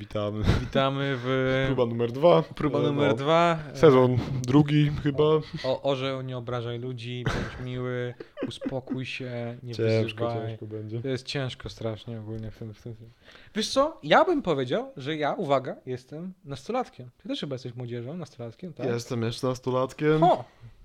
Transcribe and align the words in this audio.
Witamy. 0.00 0.44
Witamy 0.60 1.16
w 1.16 1.64
Próba 1.66 1.86
numer 1.86 2.12
dwa. 2.12 2.42
próba 2.42 2.78
numer 2.80 3.08
no. 3.08 3.14
dwa. 3.14 3.58
Sezon 3.74 4.18
drugi 4.42 4.90
chyba. 5.02 5.24
O, 5.64 5.82
orzeł, 5.82 6.22
nie 6.22 6.36
obrażaj 6.36 6.78
ludzi, 6.78 7.24
bądź 7.24 7.66
miły, 7.66 8.14
uspokój 8.48 9.06
się, 9.06 9.58
nie 9.62 9.74
Ciężko, 9.74 10.24
wyzywaj. 10.28 10.48
ciężko 10.48 10.66
będzie. 10.66 11.00
To 11.00 11.08
jest 11.08 11.26
ciężko 11.26 11.68
strasznie 11.68 12.20
ogólnie 12.20 12.50
w 12.50 12.58
tym, 12.58 12.74
w 12.74 12.82
tym. 12.82 12.94
Wiesz 13.54 13.68
co, 13.68 13.98
ja 14.02 14.24
bym 14.24 14.42
powiedział, 14.42 14.92
że 14.96 15.16
ja, 15.16 15.32
uwaga, 15.32 15.76
jestem 15.86 16.32
nastolatkiem. 16.44 17.10
Ty 17.22 17.28
też 17.28 17.40
chyba 17.40 17.54
jesteś 17.54 17.74
młodzieżą, 17.74 18.16
nastolatkiem, 18.16 18.72
tak? 18.72 18.86
Jestem 18.86 19.22
jeszcze 19.22 19.46
nastolatkiem. 19.46 20.22
O! 20.22 20.44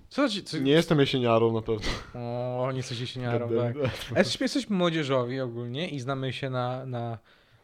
Co 0.10 0.30
ci, 0.30 0.44
co, 0.44 0.58
Nie 0.58 0.72
jestem 0.72 1.00
jesieniarą 1.00 1.54
na 1.54 1.62
pewno. 1.62 1.88
O, 2.14 2.72
nie 2.72 2.78
jesteś 2.78 3.00
jesieniarą, 3.00 3.50
tak. 3.50 3.76
Jesteśmy, 4.18 4.44
jesteśmy 4.44 4.78
młodzieżowi 4.78 5.40
ogólnie 5.42 5.90
i 5.90 6.00
znamy 6.00 6.34
się 6.34 6.50
na, 6.50 6.86
na, 6.86 7.18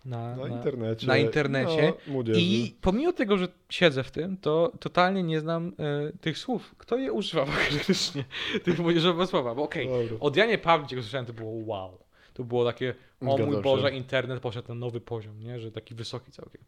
na, 0.05 0.35
Na 0.35 0.45
na- 0.47 0.47
internecie. 0.55 1.07
na 1.07 1.17
internecie. 1.17 1.93
No. 2.07 2.23
I 2.35 2.75
pomimo 2.81 3.13
tego, 3.13 3.37
że 3.37 3.47
siedzę 3.69 4.03
w 4.03 4.11
tym, 4.11 4.37
to 4.37 4.71
totalnie 4.79 5.23
nie 5.23 5.39
znam 5.39 5.73
e, 5.79 6.11
tych 6.21 6.37
słów. 6.37 6.75
Kto 6.77 6.97
je 6.97 7.11
używa 7.13 7.45
faktycznie, 7.51 8.23
tych 8.63 8.79
młodzieżowych 8.79 9.29
słowa? 9.29 9.55
Bo 9.55 9.63
okej, 9.63 9.87
Dobra. 9.87 10.17
od 10.19 10.37
Janie 10.37 10.57
Pawlik, 10.57 10.89
słyszałem, 10.89 11.25
to 11.25 11.33
było 11.33 11.51
wow. 11.65 11.97
To 12.33 12.43
było 12.43 12.65
takie, 12.65 12.95
o 13.21 13.37
mój 13.37 13.55
się. 13.55 13.61
Boże, 13.61 13.91
internet 13.91 14.39
poszedł 14.39 14.67
na 14.67 14.75
nowy 14.75 15.01
poziom, 15.01 15.39
nie? 15.43 15.59
Że 15.59 15.71
taki 15.71 15.95
wysoki 15.95 16.31
całkiem. 16.31 16.61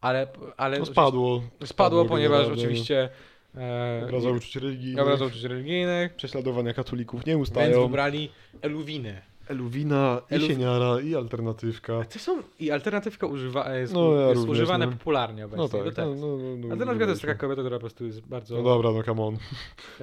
Ale, 0.00 0.26
ale 0.56 0.78
No 0.78 0.86
spadło. 0.86 1.42
spadło, 1.64 2.04
ponieważ 2.04 2.38
generalnie. 2.38 2.62
oczywiście 2.62 3.08
e, 3.56 4.02
Obraza 4.06 4.30
uczuć 4.30 4.56
religijnych. 4.56 5.02
obraza 5.04 5.24
uczuć 5.24 5.42
religijnych. 5.42 6.14
Prześladowania 6.14 6.74
katolików 6.74 7.26
nie 7.26 7.32
Więc 7.32 7.48
ustają. 7.48 7.82
wybrali 7.82 8.30
Eluwinę. 8.62 9.22
Eluwina, 9.48 10.22
Eluf- 10.30 10.40
jesieniara 10.40 11.00
i 11.00 11.14
alternatywka. 11.14 12.04
To 12.04 12.18
są, 12.18 12.42
i 12.60 12.70
alternatywka 12.70 13.26
używa, 13.26 13.74
jest, 13.74 13.92
No, 13.92 14.14
ja 14.14 14.28
jest 14.28 14.40
również, 14.40 14.58
używane 14.58 14.86
no. 14.86 14.92
popularnie 14.92 15.44
obecnie. 15.44 15.62
No 15.62 15.68
do 15.68 15.78
tak. 15.84 15.94
tekstu. 15.94 16.14
No, 16.14 16.26
no, 16.26 16.36
no, 16.36 16.56
no, 16.56 16.72
Alternatywka 16.72 17.04
to 17.04 17.10
jest 17.10 17.22
no, 17.22 17.28
taka 17.28 17.40
kobieta, 17.40 17.62
która 17.62 17.76
po 17.76 17.80
prostu 17.80 18.06
jest 18.06 18.20
bardzo... 18.20 18.56
No 18.56 18.62
dobra, 18.62 18.90
no 18.92 19.02
come 19.02 19.22
on. 19.22 19.36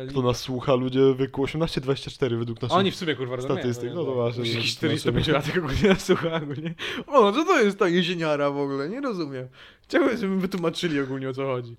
Kto 0.09 0.21
nas 0.21 0.39
słucha? 0.39 0.75
Ludzie 0.75 0.99
wieku 1.19 1.43
18-24 1.43 2.38
według 2.38 2.61
naszych 2.61 2.77
Oni 2.77 2.91
w 2.91 2.95
sumie 2.95 3.16
kurwa 3.16 3.41
statystyk. 3.41 3.91
No 3.95 4.05
to 4.05 4.13
właśnie. 4.13 4.49
Jakiś 4.49 4.73
no, 4.73 4.77
45 4.77 5.27
latek 5.27 5.57
ogólnie 5.57 5.89
nas 5.89 6.05
słucha 6.05 6.35
ogólnie. 6.35 6.75
O, 7.07 7.31
co 7.31 7.45
to 7.45 7.61
jest 7.61 7.79
ta 7.79 7.88
jesieniara 7.88 8.51
w 8.51 8.57
ogóle? 8.57 8.89
Nie 8.89 9.01
rozumiem. 9.01 9.47
Chciałbym, 9.83 10.17
żeby 10.17 10.38
wytłumaczyli 10.38 10.99
ogólnie 10.99 11.29
o 11.29 11.33
co 11.33 11.45
chodzi. 11.45 11.75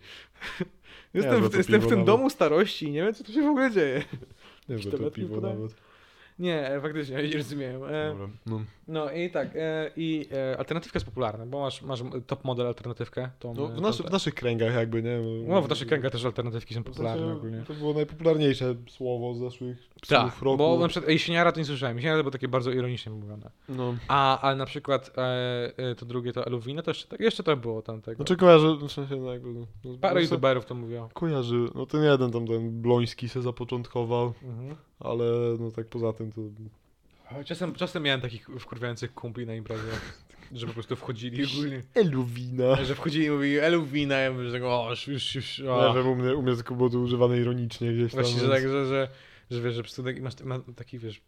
Jestem, 1.14 1.48
w, 1.48 1.56
jestem 1.56 1.80
w 1.80 1.86
tym 1.86 1.90
nawet. 1.90 2.06
domu 2.06 2.30
starości 2.30 2.86
i 2.86 2.90
nie 2.90 3.02
wiem 3.02 3.14
co 3.14 3.24
tu 3.24 3.32
się 3.32 3.42
w 3.42 3.46
ogóle 3.46 3.70
dzieje. 3.70 4.04
Nie, 4.68 4.78
że 4.78 4.90
to 4.90 5.10
piwo 5.10 5.40
nawet. 5.40 5.85
Nie, 6.38 6.68
e, 6.68 6.80
faktycznie, 6.80 7.22
nie 7.28 7.36
rozumiem. 7.36 7.84
E, 7.84 8.08
Dobra, 8.10 8.28
no. 8.46 8.60
no 8.88 9.10
i 9.12 9.30
tak, 9.30 9.48
e, 9.56 9.90
i 9.96 10.28
alternatywka 10.58 10.96
jest 10.96 11.06
popularna, 11.06 11.46
bo 11.46 11.60
masz, 11.60 11.82
masz 11.82 12.02
top 12.26 12.44
model 12.44 12.66
alternatywkę. 12.66 13.30
Tą, 13.38 13.54
No, 13.54 13.66
w, 13.68 13.80
naszy, 13.80 14.02
tą- 14.02 14.08
w 14.08 14.12
naszych 14.12 14.34
kręgach 14.34 14.74
jakby, 14.74 15.02
nie? 15.02 15.18
no, 15.48 15.62
w 15.62 15.68
naszych 15.68 15.88
kręgach 15.88 16.12
też 16.12 16.24
alternatywki 16.24 16.74
są 16.74 16.82
popularne 16.84 17.32
ogólnie. 17.32 17.64
To 17.68 17.74
było 17.74 17.94
najpopularniejsze 17.94 18.74
słowo 18.88 19.34
z 19.34 19.38
zeszłych 19.38 19.78
Tak, 20.08 20.42
roku. 20.42 20.56
bo 20.56 20.78
na 20.78 20.88
przykład 20.88 21.12
jesieniara 21.12 21.52
to 21.52 21.58
nie 21.58 21.64
słyszałem. 21.64 21.96
Jesieniara 21.96 22.18
to 22.18 22.22
było 22.24 22.30
takie 22.32 22.48
bardzo 22.48 22.70
ironicznie 22.70 23.12
mówione. 23.12 23.50
No. 23.68 23.94
A, 24.08 24.40
ale 24.40 24.56
na 24.56 24.66
przykład 24.66 25.12
e, 25.18 25.94
to 25.94 26.06
drugie, 26.06 26.32
to 26.32 26.46
Eluwina, 26.46 26.82
to 26.82 26.90
jeszcze, 26.90 27.08
tak- 27.08 27.20
jeszcze 27.20 27.42
to 27.42 27.56
było 27.56 27.82
tam 27.82 28.02
tego. 28.02 28.16
Znaczy 28.16 28.36
kojarzę, 28.36 28.76
w 28.88 28.92
sensie 28.92 29.16
no 29.16 29.32
jakby... 29.32 29.52
No, 29.52 29.66
no, 29.84 29.98
Parę 30.00 30.14
no, 30.14 30.20
youtuberów 30.20 30.64
to 30.64 30.74
mówiło. 30.74 31.08
Kojarzy, 31.14 31.68
no 31.74 31.86
ten 31.86 32.02
jeden 32.02 32.30
tam, 32.32 32.46
ten 32.46 32.82
Bloński 32.82 33.28
se 33.28 33.42
zapoczątkował, 33.42 34.32
Mhm. 34.42 34.76
ale 35.00 35.24
no 35.60 35.70
tak 35.70 35.86
poza 35.86 36.12
tym 36.12 36.25
to... 36.32 36.40
Czasem, 37.44 37.74
czasem 37.74 38.02
miałem 38.02 38.20
takich 38.20 38.48
wkurwiających 38.60 39.14
kumpli 39.14 39.46
na 39.46 39.54
imprezie, 39.54 39.82
że 40.52 40.66
po 40.66 40.72
prostu 40.72 40.96
wchodzili 40.96 41.44
ogólnie. 41.44 41.82
Eluwina. 41.94 42.84
Że 42.84 42.94
wchodzili 42.94 43.26
i 43.26 43.30
mówili 43.30 43.58
Eluwina, 43.58 44.14
ja 44.14 44.32
mówię, 44.32 44.44
że 44.44 44.52
tak, 44.52 44.62
o, 44.62 44.90
już, 44.90 45.08
już, 45.08 45.34
już, 45.34 45.60
o. 45.60 45.94
wiem, 45.94 46.06
u 46.06 46.14
mnie, 46.14 46.36
u 46.36 46.42
mnie 46.42 46.52
było 46.70 46.90
to 46.90 46.98
używane 46.98 47.38
ironicznie 47.38 47.92
gdzieś 47.92 48.12
tam. 48.12 48.22
Właśnie, 48.22 48.40
że 48.40 48.48
więc- 48.48 48.54
tak, 48.54 48.70
że, 48.70 48.86
że, 48.86 49.08
że 49.50 49.62
wiesz, 49.62 49.74
że 49.74 49.82
po 49.82 49.84
prostu 49.84 50.02
masz, 50.22 50.40
ma 50.44 50.58
taki, 50.76 50.98
wiesz, 50.98 51.20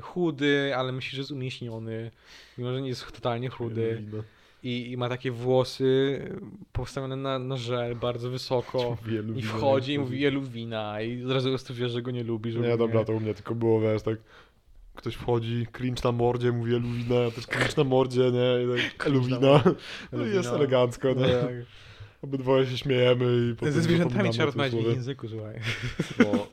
chudy, 0.00 0.76
ale 0.76 0.92
myślisz, 0.92 1.14
że 1.14 1.20
jest 1.20 1.30
umieśniony, 1.30 2.10
mimo 2.58 2.72
że 2.72 2.82
nie 2.82 2.88
jest 2.88 3.12
totalnie 3.12 3.48
chudy. 3.48 3.90
Eluwina. 3.90 4.22
I, 4.62 4.90
i 4.90 4.96
ma 4.96 5.08
takie 5.08 5.30
włosy 5.30 6.20
postawione 6.72 7.16
na, 7.16 7.38
na 7.38 7.56
żel 7.56 7.96
bardzo 7.96 8.30
wysoko. 8.30 8.96
Mówi 9.26 9.40
I 9.40 9.42
wchodzi 9.42 9.92
i 9.92 9.98
mówi 9.98 10.26
Eluwina 10.26 11.00
i 11.00 11.24
od 11.24 11.30
razu 11.30 11.50
wiesz, 11.70 11.92
że 11.92 12.02
go 12.02 12.10
nie 12.10 12.24
lubisz. 12.24 12.56
Nie, 12.56 12.76
dobra, 12.76 13.04
to 13.04 13.12
u 13.12 13.20
mnie 13.20 13.34
tylko 13.34 13.54
było, 13.54 13.80
wiesz, 13.80 14.02
tak... 14.02 14.18
Ktoś 14.94 15.14
wchodzi, 15.14 15.66
cringe 15.72 16.00
na 16.04 16.12
mordzie, 16.12 16.52
mówi 16.52 16.74
Eluwina, 16.74 17.14
ja 17.14 17.30
też 17.30 17.46
cringe 17.46 17.74
na 17.76 17.84
mordzie, 17.84 18.20
nie? 18.20 18.76
I 18.78 18.92
tak, 18.96 19.06
Eluwina. 19.06 19.62
No 20.12 20.26
i 20.26 20.30
jest 20.34 20.52
elegancko, 20.52 21.08
nie? 21.08 21.28
Tak. 21.28 21.52
Obydwoje 22.22 22.66
się 22.66 22.78
śmiejemy 22.78 23.50
i 23.50 23.54
potem 23.54 23.72
Ze 23.72 23.82
zwierzętami 23.82 24.30
trzeba 24.30 24.44
rozmawiać 24.46 24.74
w 24.74 24.86
języku, 24.86 25.28
słuchaj. 25.28 25.60
No. 26.18 26.46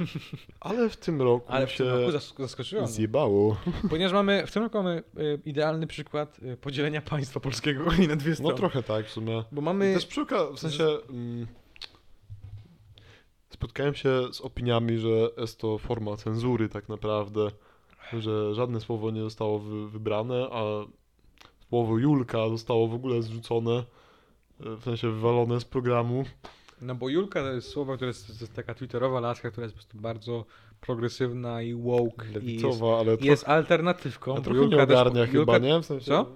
Ale 0.60 0.88
w 0.88 0.96
tym 0.96 1.22
roku 1.22 1.46
Ale 1.48 1.66
w 1.66 1.70
się 1.70 1.76
tym 1.84 1.88
roku 1.88 2.12
zas- 2.12 2.34
zaskoczyło 2.38 2.86
zjebało. 2.86 3.56
Ponieważ 3.90 4.12
mamy, 4.12 4.46
w 4.46 4.52
tym 4.52 4.62
roku 4.62 4.76
mamy 4.78 5.02
y, 5.18 5.40
idealny 5.44 5.86
przykład 5.86 6.38
y, 6.42 6.56
podzielenia 6.56 7.02
państwa 7.02 7.40
polskiego 7.40 7.84
i 7.92 8.08
na 8.08 8.16
dwie 8.16 8.30
No 8.30 8.36
strony. 8.36 8.56
trochę 8.56 8.82
tak 8.82 9.06
w 9.06 9.10
sumie. 9.10 9.44
Bo 9.52 9.60
I 9.60 9.64
mamy... 9.64 9.94
też 9.94 10.06
przy 10.06 10.24
w 10.54 10.58
sensie 10.60 10.84
mm, 11.10 11.46
spotkałem 13.50 13.94
się 13.94 14.32
z 14.32 14.40
opiniami, 14.40 14.98
że 14.98 15.08
jest 15.38 15.58
to 15.58 15.78
forma 15.78 16.16
cenzury 16.16 16.68
tak 16.68 16.88
naprawdę, 16.88 17.48
że 18.12 18.54
żadne 18.54 18.80
słowo 18.80 19.10
nie 19.10 19.20
zostało 19.22 19.58
wy, 19.58 19.88
wybrane, 19.88 20.48
a 20.52 20.62
słowo 21.68 21.98
Julka 21.98 22.48
zostało 22.48 22.88
w 22.88 22.94
ogóle 22.94 23.22
zrzucone, 23.22 23.72
e, 23.72 23.84
w 24.62 24.84
sensie 24.84 25.10
wywalone 25.10 25.60
z 25.60 25.64
programu. 25.64 26.24
No 26.80 26.94
bo 26.94 27.08
Julka 27.08 27.40
to 27.42 27.52
jest 27.52 27.68
słowo, 27.68 27.94
które 27.96 28.08
jest, 28.08 28.26
to 28.26 28.32
jest 28.32 28.54
taka 28.54 28.74
twitterowa 28.74 29.20
laska, 29.20 29.50
która 29.50 29.64
jest 29.64 29.74
po 29.74 29.78
prostu 29.78 29.98
bardzo 29.98 30.44
progresywna 30.80 31.62
i 31.62 31.74
woke 31.74 32.24
i 32.26 32.32
jest, 32.32 32.34
Lewicowa, 32.34 32.98
ale 32.98 33.14
i 33.14 33.24
jest 33.26 33.48
alternatywką. 33.48 34.36
A 34.36 34.40
trochę 34.40 34.60
Julka 34.60 34.76
nie 34.76 34.86
też- 34.86 34.96
ogarnia 34.98 35.26
chyba, 35.26 35.52
Julka- 35.58 35.62
nie? 35.62 35.80
W 35.80 35.86
sensie, 35.86 36.06
Co? 36.06 36.26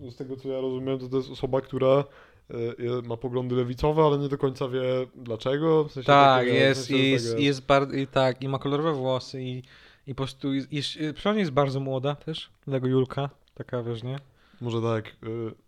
no 0.00 0.10
Z 0.10 0.16
tego 0.16 0.36
co 0.36 0.48
ja 0.48 0.60
rozumiem, 0.60 0.98
to 0.98 1.08
to 1.08 1.16
jest 1.16 1.30
osoba, 1.30 1.60
która 1.60 2.04
e, 2.50 3.02
ma 3.08 3.16
poglądy 3.16 3.54
lewicowe, 3.54 4.02
ale 4.02 4.18
nie 4.18 4.28
do 4.28 4.38
końca 4.38 4.68
wie 4.68 4.82
dlaczego. 5.14 5.84
W 5.84 5.92
sensie 5.92 6.06
Tak, 6.06 6.38
takiego- 6.40 6.56
w 6.56 6.60
jest, 6.60 6.80
sensie 6.86 7.02
i 7.02 7.10
jest, 7.10 7.38
jest 7.38 7.66
bardzo, 7.66 7.94
i 7.96 8.06
tak, 8.06 8.42
i 8.42 8.48
ma 8.48 8.58
kolorowe 8.58 8.92
włosy 8.92 9.42
i, 9.42 9.62
i 10.06 10.14
po 10.14 10.22
prostu 10.24 10.54
jest, 10.54 10.72
jest, 10.72 10.90
przynajmniej 11.14 11.40
jest 11.42 11.52
bardzo 11.52 11.80
młoda 11.80 12.14
też, 12.14 12.50
tego 12.70 12.86
Julka, 12.88 13.30
taka 13.54 13.82
wiesz, 13.82 14.02
nie? 14.02 14.18
Może 14.60 14.82
tak, 14.82 15.06
y, 15.06 15.65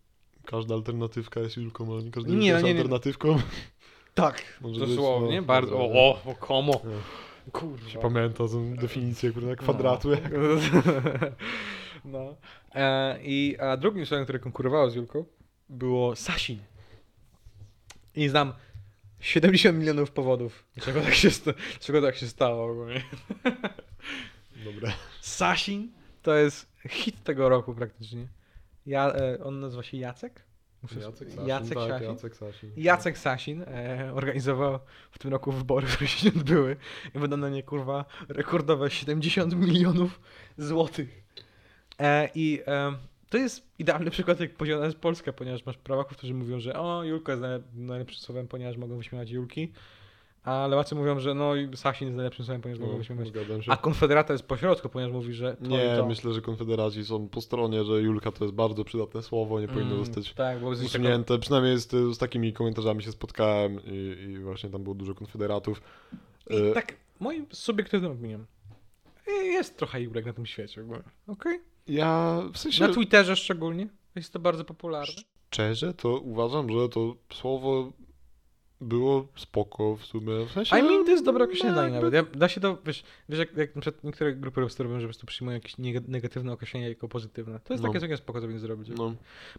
każda 0.50 0.75
alternatywka 0.75 1.41
jest 1.41 1.56
Julką, 1.56 1.92
ale 1.92 2.03
nie 2.03 2.10
każda 2.10 2.31
Nie, 2.31 2.34
Julka 2.36 2.47
jest 2.53 2.62
no 2.62 2.69
nie, 2.69 2.75
nie. 2.75 2.81
alternatywą. 2.81 3.38
Tak, 4.14 4.42
Może 4.60 4.81
być, 4.81 4.88
dosłownie, 4.88 5.41
no, 5.41 5.47
bardzo, 5.47 5.78
o, 5.78 5.92
o, 5.92 6.22
o, 6.31 6.34
komo, 6.34 6.72
Nie. 6.84 7.50
kurwa. 7.53 7.88
Się 7.91 7.98
pamięta 7.98 8.44
tę 8.48 8.76
definicję 8.76 9.32
kurde, 9.32 9.56
kwadratu. 9.56 10.10
jak- 10.10 10.22
No. 12.04 12.34
E, 12.75 13.19
I 13.22 13.56
a 13.60 13.76
drugim 13.76 14.06
słowem, 14.06 14.25
które 14.25 14.38
konkurowało 14.38 14.91
z 14.91 14.94
Julką, 14.94 15.25
było 15.69 16.16
Sasin. 16.16 16.58
I 18.14 18.28
znam 18.28 18.53
70 19.20 19.78
milionów 19.78 20.10
powodów, 20.10 20.64
dlaczego 20.76 21.00
tak 21.00 21.14
się, 21.14 21.31
sta- 21.31 21.53
dlaczego 21.70 22.03
tak 22.03 22.16
się 22.16 22.26
stało 22.26 22.70
ogólnie. 22.72 23.03
Dobra. 24.64 24.92
Sasin 25.20 25.92
to 26.22 26.34
jest 26.34 26.72
hit 26.88 27.22
tego 27.25 27.48
roku 27.48 27.75
praktycznie. 27.75 28.26
Ja, 28.88 29.12
e, 29.15 29.44
on 29.44 29.60
nazywa 29.60 29.82
się 29.82 29.97
Jacek? 29.97 30.43
Muszę- 30.82 31.00
Jacek 31.00 31.28
Sasin. 31.31 31.47
Jacek 31.49 31.75
tak, 31.78 31.88
Sasin. 31.88 32.09
Jacek 32.09 32.37
Sasin. 32.37 32.71
Jacek 32.76 33.19
Sasin 33.19 33.62
e, 33.62 34.10
organizował 34.15 34.78
w 35.10 35.19
tym 35.19 35.31
roku 35.31 35.53
wybory, 35.53 35.87
które 35.87 36.09
się 36.09 36.28
odbyły 36.28 36.76
i 37.15 37.19
wydano 37.19 37.47
na 37.47 37.54
nie 37.54 37.62
kurwa 37.62 38.04
rekordowe 38.28 38.91
70 38.91 39.54
milionów 39.54 40.21
złotych. 40.59 41.25
E, 42.00 42.28
I 42.34 42.60
e, 42.66 42.93
to 43.31 43.38
jest 43.38 43.66
idealny 43.78 44.10
przykład, 44.10 44.41
jak 44.41 44.54
podzielona 44.54 44.87
jest 44.87 44.99
Polska, 44.99 45.32
ponieważ 45.32 45.66
masz 45.66 45.76
prawaków, 45.76 46.17
którzy 46.17 46.35
mówią, 46.35 46.61
że 46.61 46.75
o, 46.81 47.05
Julka 47.05 47.32
jest 47.32 47.44
najlep- 47.44 47.62
najlepszym 47.75 48.20
słowem, 48.20 48.49
ponieważ 48.49 48.76
mogą 48.76 48.96
wyśmiewać 48.96 49.31
Julki, 49.31 49.73
a 50.44 50.67
lewacy 50.67 50.94
mówią, 50.94 51.20
że 51.20 51.35
no, 51.35 51.56
i 51.56 51.76
Sasin 51.76 52.06
jest 52.08 52.17
najlepszym 52.17 52.44
słowem, 52.44 52.62
ponieważ 52.62 52.81
mogą 52.81 52.93
No, 52.93 52.99
wyśmiewać. 52.99 53.29
zgadzam 53.29 53.62
się. 53.62 53.73
A 53.73 53.76
Konfederata 53.76 54.32
jest 54.32 54.46
pośrodku, 54.46 54.88
ponieważ 54.88 55.12
mówi, 55.14 55.35
że 55.35 55.56
to 55.56 55.67
Nie, 55.67 55.96
to. 55.96 56.06
myślę, 56.06 56.32
że 56.32 56.40
konfederaci 56.40 57.05
są 57.05 57.29
po 57.29 57.40
stronie, 57.40 57.85
że 57.85 58.00
Julka 58.02 58.32
to 58.32 58.44
jest 58.44 58.55
bardzo 58.55 58.85
przydatne 58.85 59.23
słowo, 59.23 59.61
nie 59.61 59.69
powinno 59.69 59.93
Mm, 59.94 60.05
zostać 60.05 60.35
Tak, 60.35 60.61
bo 60.61 60.69
usunięte. 60.69 61.38
Przynajmniej 61.38 61.79
z, 61.79 61.90
z 61.90 62.19
takimi 62.19 62.52
komentarzami 62.52 63.02
się 63.02 63.12
spotkałem 63.12 63.81
i, 63.85 64.17
i 64.31 64.38
właśnie 64.38 64.70
tam 64.70 64.82
było 64.82 64.94
dużo 64.94 65.14
konfederatów. 65.14 65.82
I 66.50 66.56
E, 66.56 66.73
tak, 66.73 66.96
moim 67.20 67.46
subiektywnym 67.52 68.12
opinią, 68.12 68.44
jest 69.43 69.76
trochę 69.79 70.00
Julek 70.02 70.26
na 70.26 70.32
tym 70.32 70.46
świecie. 70.46 70.85
Okej? 71.26 71.61
Ja 71.87 72.43
w 72.52 72.58
sensie... 72.58 72.87
Na 72.87 72.94
Twitterze 72.94 73.37
szczególnie. 73.37 73.88
Jest 74.14 74.32
to 74.32 74.38
bardzo 74.38 74.64
popularne. 74.64 75.14
Szczerze, 75.50 75.94
to 75.94 76.19
uważam, 76.19 76.70
że 76.70 76.88
to 76.88 77.14
słowo 77.32 77.93
było 78.80 79.26
spoko 79.36 79.96
w 79.96 80.04
sumie. 80.04 80.46
W 80.46 80.52
sensie, 80.52 80.78
I 80.78 80.82
mean, 80.82 81.04
to 81.04 81.10
jest 81.10 81.25
dobre 81.25 81.44
określenie 81.44 81.70
no, 81.70 81.75
dla 81.80 81.88
niej 81.88 81.94
jakby- 81.94 82.10
nawet. 82.16 82.32
Ja, 82.34 82.38
da 82.40 82.48
się 82.48 82.60
to, 82.60 82.78
wiesz, 82.86 83.02
wiesz 83.28 83.38
jak, 83.38 83.56
jak 83.56 83.75
na 83.75 83.80
przykład 83.80 84.04
niektóre 84.04 84.34
grupy 84.34 84.60
robią, 84.78 84.94
że 84.94 85.00
po 85.00 85.08
prostu 85.08 85.26
przyjmują 85.26 85.54
jakieś 85.54 85.75
neg- 85.78 86.08
negatywne 86.08 86.52
określenie 86.52 86.88
jako 86.88 87.08
pozytywne. 87.08 87.60
To 87.60 87.75
jest 87.75 87.82
No. 87.84 87.88
takie 87.88 88.00
całkiem 88.00 88.19
spoko 88.19 88.40
sobie 88.40 88.58
zrobić. 88.58 88.88
No, 88.96 89.14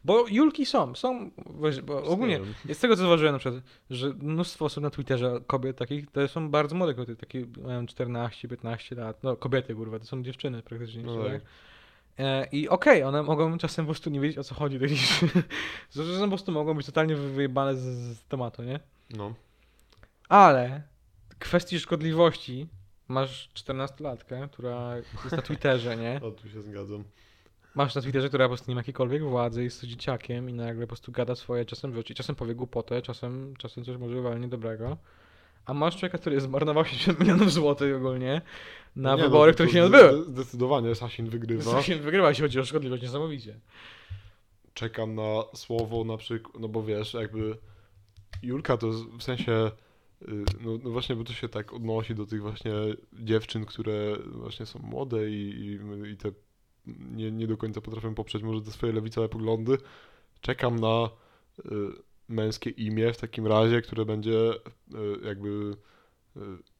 Bo 0.06 0.26
Julki 0.28 0.66
są, 0.66 0.96
są, 0.96 1.32
wiesz, 1.64 1.82
bo 1.82 2.04
ogólnie, 2.04 2.40
z 2.74 2.80
tego 2.80 2.96
co 2.96 3.00
zauważyłem 3.02 3.34
na 3.36 3.40
przykład, 3.40 3.64
że 3.90 4.10
mnóstwo 4.22 4.66
osób 4.66 4.84
na 4.84 4.90
Twitterze, 4.90 5.40
kobiet 5.48 5.78
takich, 5.78 6.12
to 6.12 6.28
są 6.28 6.50
bardzo 6.50 6.76
młode 6.76 6.94
kobiety, 6.94 7.16
takie 7.16 7.46
mają 7.64 7.86
14-15 7.86 8.98
lat, 8.98 9.24
no 9.24 9.36
kobiety 9.36 9.76
kurwa, 9.76 10.00
to 10.00 10.06
są 10.06 10.24
dziewczyny 10.24 10.62
praktycznie. 10.64 11.04
No 11.04 11.24
tak? 11.24 11.32
tak. 11.32 11.42
E, 12.20 12.48
I 12.52 12.70
okej, 12.70 13.04
one 13.04 13.24
mogą 13.24 13.58
czasem 13.58 13.86
po 13.86 13.88
prostu 13.92 14.10
nie 14.10 14.20
wiedzieć 14.20 14.38
o 14.38 14.44
co 14.44 14.56
chodzi, 14.56 14.80
czasem 15.90 16.20
po 16.22 16.28
prostu 16.28 16.52
mogą 16.52 16.74
być 16.74 16.86
totalnie 16.86 17.16
wy- 17.16 17.30
wyjebane 17.30 17.76
z, 17.76 17.80
z 18.18 18.24
tematu, 18.24 18.64
nie? 18.64 18.80
No. 19.10 19.34
Ale 20.30 20.82
kwestii 21.40 21.80
szkodliwości 21.80 22.68
masz 23.08 23.50
14-latkę, 23.56 24.50
która 24.50 24.98
jest 24.98 25.32
na 25.32 25.42
Twitterze, 25.42 25.98
nie? 25.98 26.20
O, 26.24 26.32
tu 26.32 26.50
się 26.50 26.62
zgadzam. 26.62 27.04
Masz 27.76 27.96
na 27.96 28.02
Twitterze, 28.02 28.28
która 28.30 28.46
po 28.46 28.50
prostu 28.50 28.72
nie 28.72 28.76
ma 28.76 28.80
jakiejkolwiek 28.80 29.24
władzy, 29.24 29.64
jest 29.64 29.84
dzieciakiem 29.84 30.50
i 30.50 30.54
nagle 30.54 30.82
po 30.82 30.88
prostu 30.88 31.12
gada 31.12 31.36
swoje, 31.36 31.66
czasem 31.66 31.92
wróci, 31.92 32.16
czasem 32.16 32.36
powie 32.36 32.56
głupotę, 32.56 33.02
czasem, 33.02 33.54
czasem 33.58 33.86
coś 33.86 33.98
może 33.98 34.22
walnie 34.22 34.48
dobrego. 34.48 34.98
A 35.66 35.74
masz 35.74 35.98
człowieka, 35.98 36.18
który 36.18 36.42
zmarnował 36.42 36.86
70 36.86 37.20
milionów 37.20 37.52
złotych 37.54 37.96
ogólnie 37.96 38.42
na 38.96 39.16
Nie, 39.16 39.22
wybory, 39.22 39.52
to- 39.52 39.56
które 39.56 39.70
się 39.70 39.76
nie 39.76 39.84
odbyły. 39.86 40.24
Zdecydowanie 40.24 40.96
Sasin 40.96 41.30
wygrywa. 41.30 41.72
Właśnie 41.72 41.96
wygrywa, 41.96 42.30
jeśli 42.30 42.42
chodzi 42.42 42.60
o 42.60 42.66
szkodliwość, 42.66 43.04
niesamowicie. 43.04 43.60
Czekam 44.74 45.16
na 45.16 45.44
słowo 45.56 46.04
na 46.04 46.18
przykład, 46.18 46.62
no 46.62 46.68
bo 46.68 46.84
wiesz, 46.84 47.14
jakby 47.14 47.58
Julka 48.44 48.78
to 48.78 48.92
w 48.92 49.24
sensie, 49.24 49.72
y, 50.22 50.28
no, 50.62 50.80
no 50.84 50.90
właśnie, 50.90 51.16
bo 51.16 51.24
to 51.24 51.34
się 51.34 51.50
tak 51.50 51.74
odnosi 51.74 52.16
do 52.16 52.26
tych 52.26 52.42
właśnie 52.42 52.72
dziewczyn, 53.14 53.66
które 53.66 54.18
właśnie 54.26 54.66
są 54.66 54.80
młode 54.80 55.30
i, 55.30 55.50
i, 55.50 55.80
i 56.12 56.18
te 56.18 56.32
nie, 56.88 57.32
nie 57.32 57.48
do 57.48 57.58
końca 57.58 57.82
potrafią 57.82 58.16
poprzeć 58.16 58.44
może 58.44 58.62
te 58.62 58.72
swoje 58.72 58.94
lewicowe 58.94 59.30
poglądy. 59.30 59.78
Czekam 60.42 60.80
na 60.80 61.10
y, 61.60 61.70
męskie 62.30 62.70
imię 62.70 63.14
w 63.14 63.18
takim 63.18 63.48
razie, 63.48 63.82
które 63.82 64.06
będzie 64.06 64.54
y, 64.54 64.58
jakby 65.24 65.78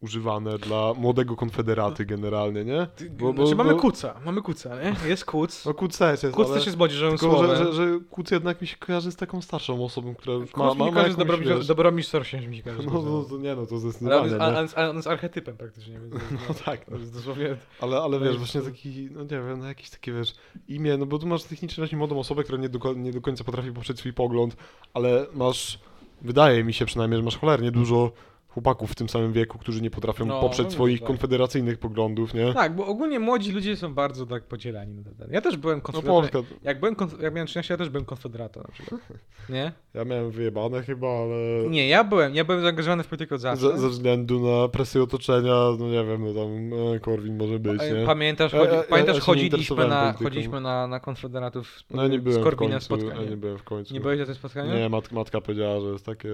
używane 0.02 0.58
dla 0.58 0.94
młodego 0.94 1.36
konfederaty 1.36 2.06
generalnie, 2.06 2.66
nie? 2.66 2.88
Bo- 3.12 3.34
bo- 3.34 3.46
znaczy, 3.46 3.56
mamy 3.56 3.74
bo- 3.74 3.80
kuca, 3.80 4.20
mamy 4.26 4.42
kuca, 4.42 4.70
nie? 4.84 4.96
Jest 5.10 5.26
kuc. 5.26 5.66
No 5.66 5.74
Kuces 5.74 6.24
jest, 6.24 6.36
Kuc 6.36 6.48
ale... 6.48 6.56
też 6.58 6.66
jest 6.66 6.78
młodzieżowym 6.78 7.18
słowem. 7.18 7.50
że, 7.58 7.66
że, 7.66 7.74
że 7.74 8.00
Kuc 8.10 8.32
jednak 8.32 8.62
mi 8.62 8.68
się 8.68 8.78
kojarzy 8.78 9.12
z 9.12 9.16
taką 9.16 9.42
starszą 9.42 9.86
osobą, 9.86 10.16
która 10.16 10.38
ma, 10.40 10.46
Kuc 10.46 10.58
ma, 10.58 10.66
ma 10.66 10.74
z 10.74 10.78
jakąś, 10.96 11.40
wiesz, 11.40 11.68
Dobromir 11.68 11.94
mi 11.96 12.04
się 12.04 12.64
kojarzy. 12.64 12.84
no, 12.86 13.02
no, 13.02 13.24
to 13.24 13.38
nie, 13.38 13.56
no 13.56 13.66
to 13.66 13.78
zdecydowanie, 13.78 14.36
ale, 14.42 14.58
on 14.58 14.64
jest, 14.64 14.78
ale 14.78 14.90
on 14.90 14.96
jest 14.96 15.08
archetypem 15.08 15.58
praktycznie. 15.58 16.00
Więc 16.00 16.14
No 16.50 16.56
tak, 16.66 16.86
To 16.86 16.92
no. 16.92 16.98
jest 16.98 17.14
dosłownie... 17.14 17.58
ale, 17.82 17.98
ale 18.02 18.20
wiesz, 18.20 18.38
właśnie 18.38 18.62
taki, 18.62 19.10
no 19.12 19.22
nie 19.22 19.28
wiem, 19.30 19.60
no 19.60 19.66
jakieś 19.68 19.90
takie, 19.90 20.14
wiesz, 20.14 20.34
imię, 20.68 20.98
no 20.98 21.06
bo 21.06 21.20
tu 21.20 21.28
masz 21.28 21.44
technicznie 21.44 21.82
właśnie 21.82 21.98
młodą 21.98 22.20
osobę, 22.20 22.44
która 22.44 22.58
nie 22.58 22.70
do, 22.70 22.94
nie 22.94 23.12
do 23.12 23.22
końca 23.22 23.44
potrafi 23.44 23.72
poprzeć 23.72 24.00
swój 24.00 24.14
pogląd, 24.14 24.56
ale 24.94 25.26
masz, 25.34 25.80
wydaje 26.22 26.64
mi 26.64 26.74
się 26.74 26.86
przynajmniej, 26.86 27.20
że 27.20 27.24
masz 27.24 27.38
cholernie 27.38 27.72
dużo 27.72 28.12
chłopaków 28.50 28.92
w 28.92 28.96
tym 28.96 29.10
samym 29.10 29.34
wieku, 29.34 29.58
którzy 29.58 29.82
nie 29.82 29.90
potrafią 29.92 30.26
No, 30.26 30.42
poprzeć 30.42 30.66
no 30.66 30.72
swoich 30.72 31.00
tak. 31.00 31.08
konfederacyjnych 31.08 31.78
poglądów, 31.78 32.34
nie? 32.34 32.54
Tak, 32.54 32.76
bo 32.76 32.86
ogólnie 32.88 33.20
młodzi 33.20 33.52
ludzie 33.52 33.76
są 33.76 33.94
bardzo 33.94 34.26
tak 34.26 34.44
podzielani. 34.44 34.96
na 34.96 35.04
ten- 35.04 35.32
Ja 35.34 35.42
też 35.42 35.58
byłem 35.58 35.78
No 35.78 35.82
konfederatem. 35.84 36.32
Polska, 36.32 36.56
jak, 36.64 36.80
byłem 36.80 36.96
konf- 36.96 37.22
jak 37.24 37.34
miałem 37.34 37.48
13, 37.48 37.74
ja 37.74 37.78
też 37.78 37.90
byłem 37.90 38.06
konfederatą 38.06 38.62
na 38.62 38.68
przykład. 38.74 39.02
Nie? 39.50 39.72
ja 39.94 40.06
miałem 40.06 40.32
wyjebane 40.32 40.84
chyba, 40.84 41.08
ale... 41.08 41.70
Nie, 41.70 41.88
ja 41.88 42.04
byłem. 42.04 42.36
Ja 42.36 42.44
byłem 42.46 42.62
zaangażowany 42.62 43.04
w 43.04 43.08
politykę 43.08 43.36
od 43.36 43.42
zawsze. 43.42 43.72
Ze, 43.72 43.78
ze 43.78 43.90
względu 43.90 44.40
na 44.62 44.68
presję 44.68 45.04
otoczenia, 45.04 45.56
no 45.80 45.86
nie 45.90 46.04
wiem, 46.06 46.26
no 46.26 46.34
tam 46.34 46.74
e, 46.96 47.00
Korwin 47.00 47.38
może 47.38 47.60
być, 47.60 47.82
E, 47.82 47.92
nie? 48.00 48.06
Pamiętasz, 48.06 48.54
Ja- 48.54 48.60
chodzi, 48.60 48.72
ja- 48.72 48.78
ja 48.78 48.84
pamiętasz 48.84 49.16
nie 49.16 49.22
chodziliśmy, 49.22 49.88
na, 49.88 50.00
polityką. 50.02 50.24
chodziliśmy 50.24 50.62
na, 50.62 50.88
na 50.88 51.00
konfederatów 51.00 51.68
z, 51.68 51.84
No 51.94 52.02
ja 52.04 52.08
nie 52.10 52.20
byłem 52.20 52.40
z 52.40 52.42
w 52.42 52.44
Korwinem 52.44 52.72
końcu, 52.72 52.86
spotkanie. 52.86 53.24
ja 53.24 53.30
nie 53.30 53.38
byłem 53.38 53.58
w 53.58 53.64
końcu. 53.64 53.94
Nie 53.94 54.00
byłeś 54.00 54.20
na 54.20 54.26
tym 54.26 54.36
spotkaniu? 54.36 54.74
Nie, 54.76 54.90
mat, 54.90 55.12
matka 55.12 55.42
powiedziała, 55.42 55.80
że 55.82 55.88
jest 55.88 56.06
takie 56.06 56.30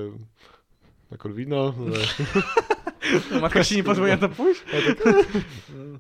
na 1.11 1.17
Korwina. 1.17 1.55
No, 1.55 1.73
Matka 3.41 3.63
ci 3.63 3.75
nie 3.75 3.83
pozwoliła 3.83 4.17
to 4.17 4.29
pójść? 4.29 4.63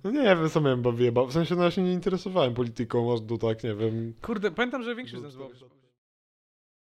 no 0.03 0.11
nie 0.11 0.23
wiem, 0.23 0.49
co 0.49 0.61
miałem 0.61 0.81
bawię, 0.81 1.11
w 1.27 1.33
sensie 1.33 1.55
no 1.55 1.63
ja 1.63 1.71
się 1.71 1.81
nie 1.83 1.93
interesowałem 1.93 2.53
polityką, 2.53 3.13
aż 3.13 3.21
do 3.21 3.37
tak, 3.37 3.63
nie 3.63 3.75
wiem. 3.75 4.13
Kurde, 4.21 4.51
pamiętam, 4.51 4.83
że 4.83 4.95
większość 4.95 5.21
z 5.21 5.23
nas 5.23 5.35
było... 5.35 5.49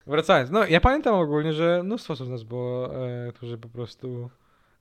Wracając, 0.08 0.52
no 0.52 0.66
ja 0.66 0.82
pamiętam 0.82 1.16
ogólnie, 1.16 1.54
że 1.54 1.84
mnóstwo 1.84 2.14
osób 2.14 2.28
z 2.28 2.30
nas 2.30 2.44
było, 2.44 2.96
e, 3.08 3.32
którzy 3.34 3.58
po 3.58 3.70
prostu 3.70 4.30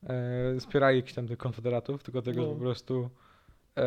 e, 0.07 0.61
wspierali 0.61 0.97
jakichś 0.97 1.15
tam 1.15 1.29
tych 1.29 1.39
konfederatów, 1.39 2.03
tylko 2.03 2.23
tego, 2.23 2.43
że 2.43 2.49
No. 2.49 2.55
po 2.55 2.61
prostu 2.61 3.11
e, 3.79 3.83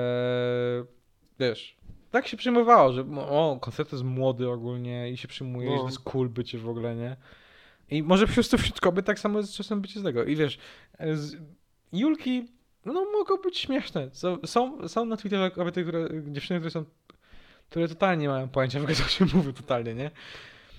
wiesz, 1.39 1.77
tak 2.11 2.27
się 2.27 2.37
przyjmowało, 2.37 2.93
że 2.93 3.05
o, 3.19 3.57
koncert 3.61 3.91
jest 3.91 4.03
młody 4.03 4.49
ogólnie 4.49 5.11
i 5.11 5.17
się 5.17 5.27
przyjmuje, 5.27 5.69
No. 5.69 5.75
że 5.75 5.81
to 5.81 5.87
jest 5.87 5.99
cool 5.99 6.29
bycie 6.29 6.57
w 6.57 6.69
ogóle, 6.69 6.95
nie? 6.95 7.15
I 7.91 8.03
może 8.03 8.27
po 8.27 8.33
prostu 8.33 8.57
wśród 8.57 8.79
kobiet 8.79 9.05
tak 9.05 9.19
samo 9.19 9.39
jest 9.39 9.53
czasem 9.53 9.81
bycie 9.81 9.99
z 9.99 10.03
tego. 10.03 10.23
I 10.23 10.35
wiesz, 10.35 10.57
z, 11.13 11.35
Julki, 11.93 12.47
no 12.85 13.05
mogą 13.11 13.37
być 13.37 13.57
śmieszne. 13.57 14.09
Są, 14.13 14.37
są, 14.45 14.87
są 14.87 15.05
na 15.05 15.17
Twitterze 15.17 15.51
kobiety, 15.51 15.83
które, 15.83 16.09
dziewczyny, 16.27 16.59
które 16.59 16.71
są, 16.71 16.85
które 17.69 17.87
totalnie 17.87 18.21
nie 18.21 18.29
mają 18.29 18.49
pojęcia 18.49 18.79
w 18.79 18.81
ogóle, 18.81 18.95
co 19.03 19.03
się 19.03 19.25
mówi 19.33 19.53
totalnie, 19.53 19.95
nie? 19.95 20.11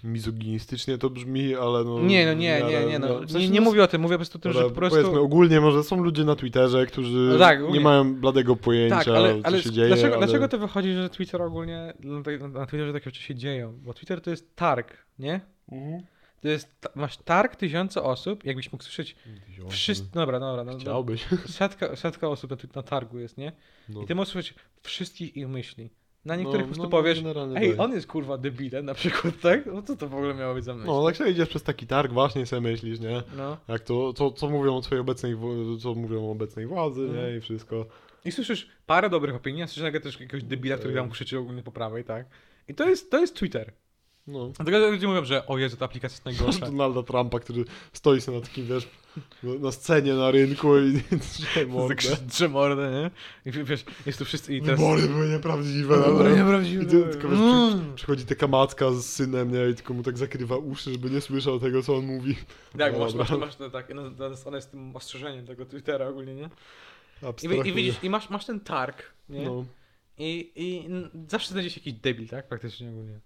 Mizoginistycznie 0.04 0.98
to 0.98 1.10
brzmi, 1.10 1.54
ale 1.54 1.84
no... 1.84 2.00
Nie, 2.00 2.26
no 2.26 2.34
nie, 2.34 2.62
nie, 2.62 2.86
nie, 2.86 2.98
no. 2.98 3.18
w 3.18 3.20
Nie, 3.20 3.28
sensie, 3.28 3.48
nie 3.48 3.60
no, 3.60 3.64
mówię 3.64 3.82
o 3.82 3.86
tym, 3.86 4.00
mówię 4.00 4.14
po 4.14 4.18
prostu 4.18 4.38
o 4.38 4.40
tym, 4.40 4.52
że 4.52 4.62
po 4.62 4.70
prostu... 4.70 4.98
Powiedzmy 4.98 5.20
ogólnie, 5.20 5.60
może 5.60 5.84
są 5.84 6.02
ludzie 6.02 6.24
na 6.24 6.36
Twitterze, 6.36 6.86
którzy 6.86 7.18
No 7.18 7.38
tak, 7.38 7.60
nie 7.70 7.80
mają 7.80 8.14
bladego 8.14 8.56
pojęcia, 8.56 8.96
Tak, 8.96 9.08
ale, 9.08 9.40
ale 9.42 9.58
co 9.58 9.62
się 9.64 9.70
dzieje, 9.70 9.88
dlaczego, 9.88 10.16
ale... 10.16 10.26
dlaczego 10.26 10.48
to 10.48 10.58
wychodzi, 10.58 10.92
że 10.92 11.10
Twitter 11.10 11.42
ogólnie, 11.42 11.94
na 12.52 12.66
Twitterze 12.66 12.92
takie 12.92 13.04
rzeczy 13.04 13.22
się 13.22 13.34
dzieją? 13.34 13.78
Bo 13.82 13.94
Twitter 13.94 14.20
to 14.20 14.30
jest 14.30 14.56
targ, 14.56 14.96
nie? 15.18 15.40
Mhm. 15.72 16.02
To 16.40 16.48
jest, 16.48 16.88
masz 16.94 17.16
targ 17.16 17.56
tysiące 17.56 18.02
osób, 18.02 18.44
jakbyś 18.44 18.72
mógł 18.72 18.84
słyszeć 18.84 19.16
wszystko, 19.68 20.20
dobra, 20.20 20.40
dobra, 20.40 20.64
no, 20.64 20.72
no, 20.72 20.78
Chciałbyś. 20.78 21.26
setka, 21.46 21.96
setka 21.96 22.28
osób 22.28 22.50
na, 22.50 22.56
na 22.74 22.82
targu 22.82 23.18
jest, 23.18 23.38
nie? 23.38 23.52
No. 23.88 24.02
I 24.02 24.06
ty 24.06 24.14
możesz 24.14 24.32
słyszeć 24.32 24.54
wszystkich 24.82 25.36
ich 25.36 25.48
myśli. 25.48 25.90
Na 26.24 26.36
niektórych 26.36 26.60
No, 26.60 26.66
po 26.66 26.66
prostu 26.66 26.82
no, 26.82 26.88
no, 26.88 26.90
powiesz, 26.90 27.18
ej, 27.56 27.70
tak. 27.70 27.80
on 27.80 27.92
jest 27.92 28.06
kurwa 28.06 28.38
debilem 28.38 28.84
na 28.84 28.94
przykład, 28.94 29.34
tak? 29.42 29.66
No 29.66 29.82
co 29.82 29.96
to 29.96 30.08
w 30.08 30.14
ogóle 30.14 30.34
miało 30.34 30.54
być 30.54 30.64
za 30.64 30.74
myśl? 30.74 30.86
No, 30.86 31.06
tak 31.06 31.16
sobie 31.16 31.30
idziesz 31.30 31.48
przez 31.48 31.62
taki 31.62 31.86
targ, 31.86 32.12
właśnie 32.12 32.46
sobie 32.46 32.60
myślisz, 32.60 33.00
nie? 33.00 33.22
No. 33.36 33.56
Jak 33.68 33.80
to, 33.80 34.12
co, 34.12 34.30
co 34.30 34.48
mówią 34.50 34.76
o 34.76 34.82
swojej 34.82 35.00
obecnej, 35.00 35.36
co 35.82 35.94
mówią 35.94 36.28
o 36.28 36.30
obecnej 36.30 36.66
władzy, 36.66 37.00
Mhm. 37.00 37.30
nie? 37.30 37.36
I 37.36 37.40
wszystko. 37.40 37.86
I 38.24 38.32
słyszysz 38.32 38.68
parę 38.86 39.10
dobrych 39.10 39.34
opinii, 39.34 39.62
a 39.62 39.66
słyszysz 39.66 39.82
nagle 39.82 40.00
też 40.00 40.20
jakiegoś 40.20 40.44
debila, 40.44 40.76
który 40.76 40.94
tam 40.94 41.10
krzyczy 41.10 41.38
ogólnie 41.38 41.62
po 41.62 41.72
prawej, 41.72 42.04
tak? 42.04 42.26
I 42.68 42.74
to 42.74 42.88
jest, 42.88 43.10
to 43.10 43.18
jest 43.20 43.36
Twitter. 43.36 43.72
No. 44.28 44.52
Dlatego 44.56 44.90
ludzie 44.90 45.06
mówią, 45.06 45.24
że 45.24 45.46
o 45.46 45.58
Jezu, 45.58 45.76
ta 45.76 45.84
aplikacja 45.84 46.14
jest 46.14 46.24
najgorsza. 46.24 46.66
Donalda 46.70 47.02
Trumpa, 47.02 47.38
który 47.38 47.64
stoi 47.92 48.20
sobie 48.20 48.38
na 48.40 48.44
takim, 48.46 48.66
wiesz, 48.66 48.88
no, 49.42 49.54
na 49.54 49.72
scenie 49.72 50.14
na 50.14 50.30
rynku 50.30 50.78
i 50.78 50.92
drze 52.28 52.48
mordę. 52.48 52.90
Nie? 52.90 53.10
I 53.52 53.64
wiesz, 53.64 53.84
jest 54.06 54.18
tu 54.18 54.24
wszyscy 54.24 54.56
i 54.56 54.62
teraz... 54.62 54.80
Wybory 54.80 55.08
były 55.08 55.28
nieprawdziwe. 55.28 55.96
Wybory 55.96 56.30
no. 56.30 56.36
nieprawdziwe. 56.36 56.82
I 56.82 56.86
ty, 56.86 57.02
tylko 57.02 57.28
wiesz, 57.28 57.38
Mm. 57.38 57.78
przy, 57.78 57.94
przychodzi 57.94 58.26
taka 58.26 58.48
matka 58.48 58.92
z 58.92 59.06
synem, 59.06 59.52
nie? 59.52 59.68
I 59.70 59.74
tylko 59.74 59.94
mu 59.94 60.02
tak 60.02 60.18
zakrywa 60.18 60.56
uszy, 60.56 60.92
żeby 60.92 61.10
nie 61.10 61.20
słyszał 61.20 61.60
tego, 61.60 61.82
co 61.82 61.96
on 61.96 62.06
mówi. 62.06 62.36
Tak, 62.78 62.92
No 62.92 62.98
masz, 62.98 63.14
masz, 63.14 63.30
masz 63.30 63.56
to 63.56 63.70
tak, 63.70 63.92
no, 63.94 64.28
jest- 64.54 64.70
tym 64.70 64.96
ostrzeżeniem 64.96 65.46
tego 65.46 65.66
Twittera 65.66 66.08
ogólnie, 66.08 66.34
nie? 66.34 66.50
I, 67.42 67.68
i 67.68 67.72
widzisz, 67.72 67.96
i 68.02 68.10
masz, 68.10 68.30
masz 68.30 68.46
ten 68.46 68.60
targ, 68.60 69.02
nie? 69.28 69.44
No. 69.44 69.64
I, 70.18 70.52
I 70.56 70.88
zawsze 71.28 71.48
znajdzie 71.48 71.70
się 71.70 71.80
jakiś 71.80 71.92
debil, 71.92 72.28
tak? 72.28 72.48
Praktycznie 72.48 72.88
ogólnie. 72.88 73.20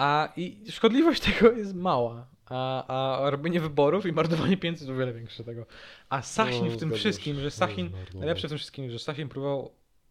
A 0.00 0.32
i 0.36 0.64
szkodliwość 0.70 1.20
tego 1.32 1.52
jest 1.52 1.74
mała. 1.74 2.26
A, 2.46 2.86
a 3.24 3.30
robienie 3.30 3.60
wyborów 3.60 4.06
i 4.06 4.12
marnowanie 4.12 4.56
pieniędzy 4.56 4.84
jest 4.84 4.96
o 4.96 4.98
wiele 4.98 5.12
większe 5.12 5.44
tego. 5.44 5.66
A 6.08 6.22
Sasin 6.22 6.64
No, 6.66 6.70
w 6.70 6.76
tym 6.76 6.92
wszystkim, 6.92 7.36
się. 7.36 7.42
że 7.42 7.50
Sasin, 7.50 7.88
No, 7.92 7.98
no, 8.14 8.18
najlepsze 8.20 8.48
w 8.48 8.50
tym 8.50 8.58
wszystkim, 8.58 8.90
że 8.90 8.98
Sasin 8.98 9.28
próbował, 9.28 9.70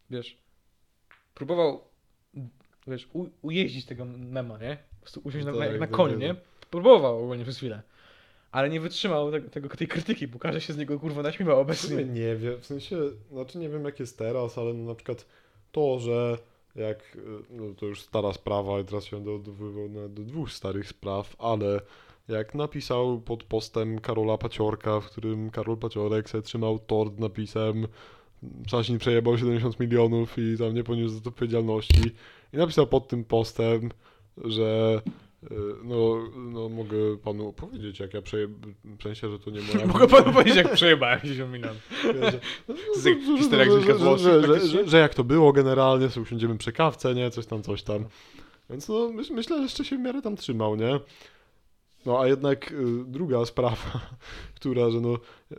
wiesz, 0.10 0.38
próbował, 1.36 1.82
wiesz, 2.88 3.08
u, 3.14 3.26
ujeździć 3.42 3.86
tego 3.86 4.06
mema, 4.06 4.58
nie? 4.58 4.78
Po 4.92 5.02
prostu 5.02 5.22
usiąść 5.24 5.46
na, 5.46 5.52
Tak, 5.52 5.60
na, 5.62 5.72
na 5.74 5.80
tak, 5.80 5.92
koniu, 5.92 6.14
tak. 6.14 6.22
nie? 6.22 6.36
Próbował 6.72 7.24
ogólnie 7.24 7.44
przez 7.44 7.58
chwilę. 7.58 7.82
Ale 8.52 8.70
nie 8.70 8.80
wytrzymał 8.80 9.32
tego, 9.32 9.50
tego, 9.50 9.70
tej 9.70 9.88
krytyki, 9.88 10.28
bo 10.28 10.40
każdy 10.40 10.62
się 10.62 10.74
z 10.74 10.78
niego 10.78 11.00
kurwa 11.00 11.22
naśmiewał 11.22 11.58
W 11.58 11.60
obecnie. 11.60 12.04
nie 12.06 12.36
wiem, 12.36 12.62
w 12.62 12.66
sensie, 12.66 12.98
znaczy 13.32 13.58
nie 13.58 13.70
wiem 13.70 13.86
jak 13.86 14.00
jest 14.00 14.18
teraz, 14.18 14.58
ale 14.58 14.74
na 14.74 14.96
przykład 14.96 15.26
to, 15.72 16.00
że 16.00 16.38
jak, 16.76 17.16
y, 17.16 17.20
no 17.50 17.64
to 17.78 17.86
już 17.86 18.02
stara 18.02 18.34
sprawa 18.34 18.80
i 18.80 18.86
teraz 18.86 19.06
się 19.06 19.18
odwoływał 19.36 19.90
na- 19.90 20.08
do 20.10 20.24
dwóch 20.24 20.52
starych 20.52 20.88
spraw, 20.88 21.36
ale 21.40 21.82
jak 22.28 22.56
napisał 22.56 23.22
pod 23.22 23.44
postem 23.44 24.00
Karola 24.00 24.38
Paciorka, 24.38 25.00
w 25.00 25.06
którym 25.06 25.50
Karol 25.50 25.78
Paciorek 25.78 26.30
sobie 26.30 26.42
trzymał 26.42 26.80
tort 26.80 27.20
napisem 27.20 27.88
Sasin 28.72 28.98
przejebał 28.98 29.38
70 29.38 29.80
milionów 29.80 30.38
i 30.38 30.58
tam 30.58 30.74
nie 30.74 30.84
poniósł 30.84 31.16
za 31.16 31.22
to 31.22 31.30
odpowiedzialności 31.30 32.02
i 32.54 32.58
napisał 32.58 32.88
pod 32.88 33.08
tym 33.08 33.24
postem, 33.24 33.90
że 34.38 35.02
no, 35.84 36.30
no 36.36 36.70
mogę 36.70 37.18
panu 37.24 37.54
powiedzieć, 37.54 38.00
jak 38.00 38.14
ja 38.14 38.22
przeje... 38.22 38.48
w 38.84 39.04
sensie, 39.04 39.30
że 39.30 39.40
to 39.40 39.52
nie 39.52 39.62
moja... 39.62 39.88
Mogę 39.94 40.08
panu 40.08 40.34
powiedzieć, 40.34 40.56
jak 40.56 40.74
przejebałem 40.74 41.20
10 41.24 41.52
milionów. 41.52 41.90
Że- 42.04 42.40
jest 42.90 43.06
jak 43.06 43.20
historia 43.38 43.66
że, 44.86 45.00
jak 45.00 45.14
to 45.14 45.24
było 45.24 45.54
generalnie, 45.54 46.10
sobie 46.10 46.24
usiądziemy 46.24 46.58
przy 46.58 46.72
kawce, 46.72 47.16
nie, 47.16 47.30
coś 47.32 47.46
tam, 47.46 47.64
coś 47.64 47.84
tam. 47.84 48.06
Więc 48.70 48.90
no, 48.90 49.10
myśl, 49.10 49.34
myślę, 49.34 49.58
że 49.58 49.64
jeszcze 49.64 49.86
się 49.86 49.98
w 49.98 50.00
miarę 50.00 50.22
tam 50.22 50.36
trzymał, 50.36 50.76
nie? 50.76 51.00
No 52.06 52.20
a 52.20 52.28
jednak 52.28 52.72
y, 52.72 52.76
druga 53.06 53.46
sprawa, 53.46 54.10
która, 54.56 54.90
że 54.90 55.02
no 55.02 55.16
y, 55.52 55.58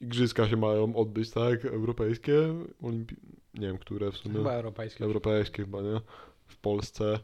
igrzyska 0.00 0.48
się 0.48 0.56
mają 0.56 0.96
odbyć, 0.96 1.30
tak, 1.30 1.64
europejskie, 1.64 2.54
olimpi... 2.82 3.16
nie 3.54 3.66
wiem, 3.66 3.78
które 3.78 4.12
w 4.12 4.16
sumie, 4.16 4.34
Chyba 4.34 4.52
europejskie. 4.52 5.04
europejskie 5.04 5.62
chyba, 5.62 5.82
nie? 5.82 6.00
W 6.46 6.56
Polsce. 6.56 7.18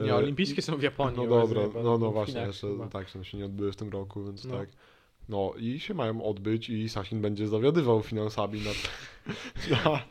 Nie, 0.00 0.10
E, 0.12 0.16
olimpijskie 0.16 0.62
są 0.62 0.76
w 0.76 0.82
Japonii. 0.82 1.16
no 1.16 1.26
dobra, 1.26 1.62
no, 1.84 1.98
no 1.98 2.10
w 2.10 2.12
właśnie, 2.12 2.32
Chinach 2.32 2.46
jeszcze 2.46 2.68
chyba. 2.68 2.88
tak, 2.88 3.08
że 3.08 3.24
się 3.24 3.38
nie 3.38 3.44
odbyły 3.44 3.72
w 3.72 3.76
tym 3.76 3.88
roku, 3.88 4.24
więc 4.24 4.44
No. 4.44 4.56
tak. 4.58 4.68
No 5.28 5.52
i 5.58 5.80
się 5.80 5.94
mają 5.94 6.24
odbyć 6.24 6.70
i 6.70 6.88
Sasin 6.88 7.20
będzie 7.22 7.48
zawiadywał 7.48 8.02
finansami 8.02 8.60
na, 8.60 8.70
na 9.84 10.02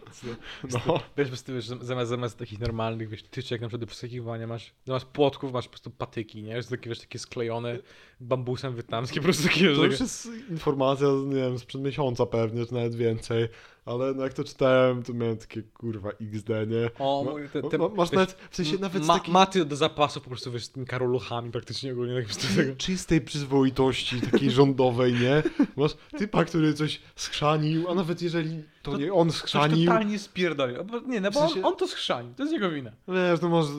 no, 0.87 0.99
Wiesz, 1.17 1.27
prostu, 1.27 1.53
wiesz, 1.53 1.65
zamiast, 1.65 2.09
zamiast 2.09 2.37
takich 2.37 2.59
normalnych, 2.59 3.09
wiesz, 3.09 3.23
tyczek 3.23 3.61
na 3.61 3.67
przykład 3.67 3.81
do 3.81 3.87
przeskakiwania, 3.87 4.47
masz, 4.47 4.73
zamiast 4.85 5.05
płotków 5.05 5.53
masz 5.53 5.65
po 5.65 5.69
prostu 5.69 5.91
patyki, 5.91 6.43
nie? 6.43 6.61
Że 6.61 6.67
takie, 6.67 6.89
wiesz, 6.89 6.99
takie 6.99 7.19
sklejone 7.19 7.79
bambusem 8.19 8.75
wietnamskie, 8.75 9.19
po 9.19 9.23
prostu 9.23 9.47
takie, 9.47 9.75
To 9.75 9.85
już 9.85 9.99
jest 9.99 10.29
informacja, 10.49 11.07
nie 11.25 11.35
wiem, 11.35 11.59
sprzed 11.59 11.81
miesiąca 11.81 12.25
pewnie, 12.25 12.65
czy 12.65 12.73
nawet 12.73 12.95
więcej, 12.95 13.47
ale 13.87 14.13
no 14.13 14.23
jak 14.23 14.33
to 14.33 14.43
czytałem, 14.43 15.03
to 15.03 15.13
miałem 15.13 15.37
takie 15.37 15.61
kurwa 15.63 16.09
XD, 16.21 16.49
nie? 16.67 16.89
O, 16.99 17.23
Ma- 17.23 17.31
mój, 17.31 17.49
te, 17.49 17.61
te, 17.61 17.77
ma- 17.77 17.89
masz 17.89 18.09
wiesz, 18.09 18.17
nawet, 18.19 18.37
w 18.51 18.55
sensie 18.55 18.77
nawet 18.77 19.05
ma, 19.05 19.13
takiej 19.19 19.33
maty 19.33 19.65
do 19.65 19.75
zapasu 19.75 20.21
po 20.21 20.29
prostu, 20.29 20.51
wiesz, 20.51 20.65
z 20.65 20.69
tymi 20.69 20.85
karoluchami 20.85 21.51
praktycznie 21.51 21.91
ogólnie, 21.91 22.21
tak 22.23 22.35
tego. 22.55 22.75
czystej 22.85 23.21
przyzwoitości, 23.21 24.21
takiej 24.21 24.51
rządowej, 24.51 25.13
nie? 25.13 25.43
Masz 25.75 25.91
typa, 26.17 26.45
który 26.45 26.73
coś 26.73 27.01
schrzanił, 27.15 27.89
a 27.89 27.93
nawet 27.95 28.21
jeżeli 28.21 28.63
to, 28.83 28.91
To- 28.91 28.97
nie 28.97 29.13
on 29.13 29.31
schrzanił, 29.31 29.85
totalnie 29.87 30.19
spierdolił. 30.19 30.77
Nie, 31.07 31.21
no 31.21 31.31
bo 31.31 31.39
W 31.39 31.43
sensie- 31.43 31.59
on, 31.59 31.65
on 31.65 31.75
to 31.75 31.87
schrzanił, 31.87 32.33
to 32.33 32.43
jest 32.43 32.53
jego 32.53 32.71
wina. 32.71 32.91
wiesz, 33.07 33.39
to 33.39 33.49
może, 33.49 33.69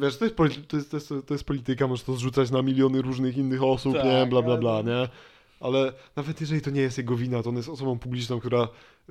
wiesz, 0.00 0.16
to 0.16 0.24
jest, 0.24 0.36
to, 0.68 0.76
jest, 0.76 0.90
to, 0.90 0.96
jest, 0.96 1.08
to 1.26 1.34
jest 1.34 1.44
polityka, 1.44 1.86
możesz 1.86 2.04
to 2.04 2.12
zrzucać 2.14 2.50
na 2.50 2.62
miliony 2.62 3.02
różnych 3.02 3.36
innych 3.36 3.62
osób, 3.62 3.94
Tak, 3.94 4.04
nie? 4.04 4.26
Bla, 4.26 4.42
bla, 4.42 4.56
bla, 4.56 4.82
nie? 4.82 5.08
Ale 5.60 5.92
nawet 6.16 6.40
jeżeli 6.40 6.60
to 6.60 6.70
nie 6.70 6.80
jest 6.80 6.98
jego 6.98 7.16
wina, 7.16 7.42
to 7.42 7.50
on 7.50 7.56
jest 7.56 7.68
osobą 7.68 7.98
publiczną, 7.98 8.40
która 8.40 8.68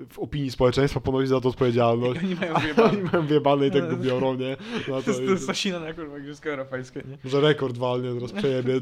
w 0.09 0.19
opinii 0.19 0.51
społeczeństwa 0.51 0.99
ponosi 0.99 1.27
za 1.27 1.41
to 1.41 1.49
odpowiedzialność. 1.49 2.21
I 2.21 2.25
oni 2.25 2.35
mają 2.35 2.55
A 2.55 2.83
Oni 2.89 3.01
mają 3.01 3.63
i 3.63 3.71
tak 3.71 3.89
go 3.89 3.97
biorą, 3.97 4.35
nie? 4.35 4.57
No 4.87 5.01
To 5.01 5.11
jest, 5.11 5.25
to 5.25 5.31
jest 5.31 5.45
Sasina 5.45 5.79
na 5.79 5.93
kurwa 5.93 6.17
Igrzyska 6.17 6.49
Europejskie, 6.49 7.03
nie? 7.07 7.17
Może 7.23 7.41
rekord 7.41 7.77
walnie, 7.77 8.13
teraz 8.13 8.31
przejebie, 8.31 8.73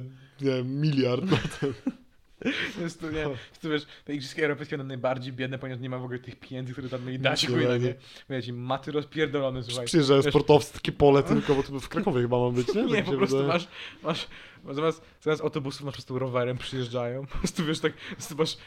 nie 0.42 0.52
wiem, 0.52 0.82
miliard 0.82 1.24
na 1.32 1.38
ten. 1.38 1.74
Jest 2.82 3.02
to, 3.02 3.12
nie, 3.12 3.24
to 3.24 3.30
jest, 3.30 3.86
wiesz, 3.86 3.86
te 4.06 4.14
Igrzyska 4.14 4.42
Europejskie 4.42 4.78
będą 4.78 4.88
najbardziej 4.88 5.34
biedne, 5.34 5.60
ponieważ 5.60 5.82
nie 5.82 5.90
ma 5.90 5.98
w 5.98 6.04
ogóle 6.04 6.20
tych 6.20 6.36
pieniędzy, 6.40 6.72
które 6.74 6.90
tam 6.90 7.06
mieli 7.06 7.20
dać, 7.20 7.48
nie? 7.50 7.96
Wiecie, 8.30 8.54
maty 8.54 8.92
rozpierdolone, 8.92 9.64
słuchaj. 9.64 9.86
Przyjeżdżają 9.86 10.22
sportowcy, 10.22 10.74
takie 10.74 10.92
pole 10.92 11.24
tylko, 11.24 11.56
bo 11.56 11.64
to 11.64 11.80
w 11.80 11.90
Krakowie 11.90 12.22
chyba 12.22 12.40
ma 12.40 12.50
być, 12.50 12.74
nie? 12.76 12.84
Nie, 12.84 12.96
Tak 12.96 13.06
po 13.06 13.12
się 13.12 13.18
prostu 13.18 13.38
wydaje. 13.38 13.54
masz, 13.54 13.68
masz, 14.04 14.28
zamiast, 14.76 15.02
zamiast 15.22 15.42
autobusów 15.42 15.82
masz 15.82 15.92
po 15.92 15.96
prostu 15.98 16.20
rowerem 16.20 16.58
przyjeżdżają, 16.58 17.26
po 17.28 17.38
prostu 17.38 17.66
wiesz 17.66 17.80
tak, 17.80 17.94
po 18.30 18.36
masz 18.36 18.58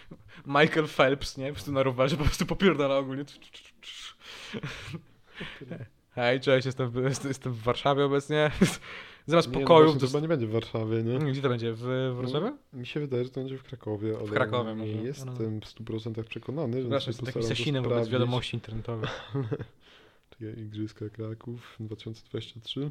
Michael 0.47 0.87
Phelps, 0.87 1.37
nie, 1.37 1.47
po 1.49 1.52
prostu 1.54 1.73
na 1.73 1.83
rowerze 1.83 2.16
po 2.16 2.25
prostu 2.25 2.47
popierdala 2.47 2.97
ogólnie. 2.99 3.25
Hej, 6.14 6.40
cześć, 6.40 6.66
jestem 6.66 6.90
w, 6.90 7.25
jestem 7.25 7.52
w 7.52 7.62
Warszawie 7.62 8.04
obecnie. 8.04 8.50
Zamiast 9.26 9.49
Nie, 9.49 9.54
no 9.54 9.61
pokojów... 9.61 9.87
właśnie, 9.87 10.00
to 10.00 10.06
chyba 10.06 10.21
nie 10.21 10.28
będzie 10.28 10.47
w 10.47 10.50
Warszawie, 10.50 11.02
nie? 11.02 11.18
Gdzie 11.18 11.42
to 11.42 11.49
będzie? 11.49 11.73
W, 11.73 11.78
w 11.78 12.16
Wrocławiu? 12.16 12.56
Mi 12.73 12.87
się 12.87 13.00
wydaje, 13.00 13.25
że 13.25 13.30
to 13.30 13.40
będzie 13.40 13.59
w 13.59 13.62
Krakowie, 13.62 14.16
ale 14.21 14.28
Krakowie 14.28 14.71
nie 14.71 14.76
może, 14.76 14.92
no. 14.92 15.02
jestem 15.02 15.61
w 15.61 15.64
100% 15.64 16.25
przekonany, 16.25 16.83
więc 16.85 17.02
się 17.02 17.11
jestem 17.11 17.26
takim 17.26 17.42
sasinem 17.42 17.85
wobec 17.85 18.09
wiadomości 18.09 18.56
internetowych. 18.56 19.11
Czekaj, 20.30 20.59
Igrzyska 20.59 21.09
Kraków 21.09 21.76
2023. 21.80 22.90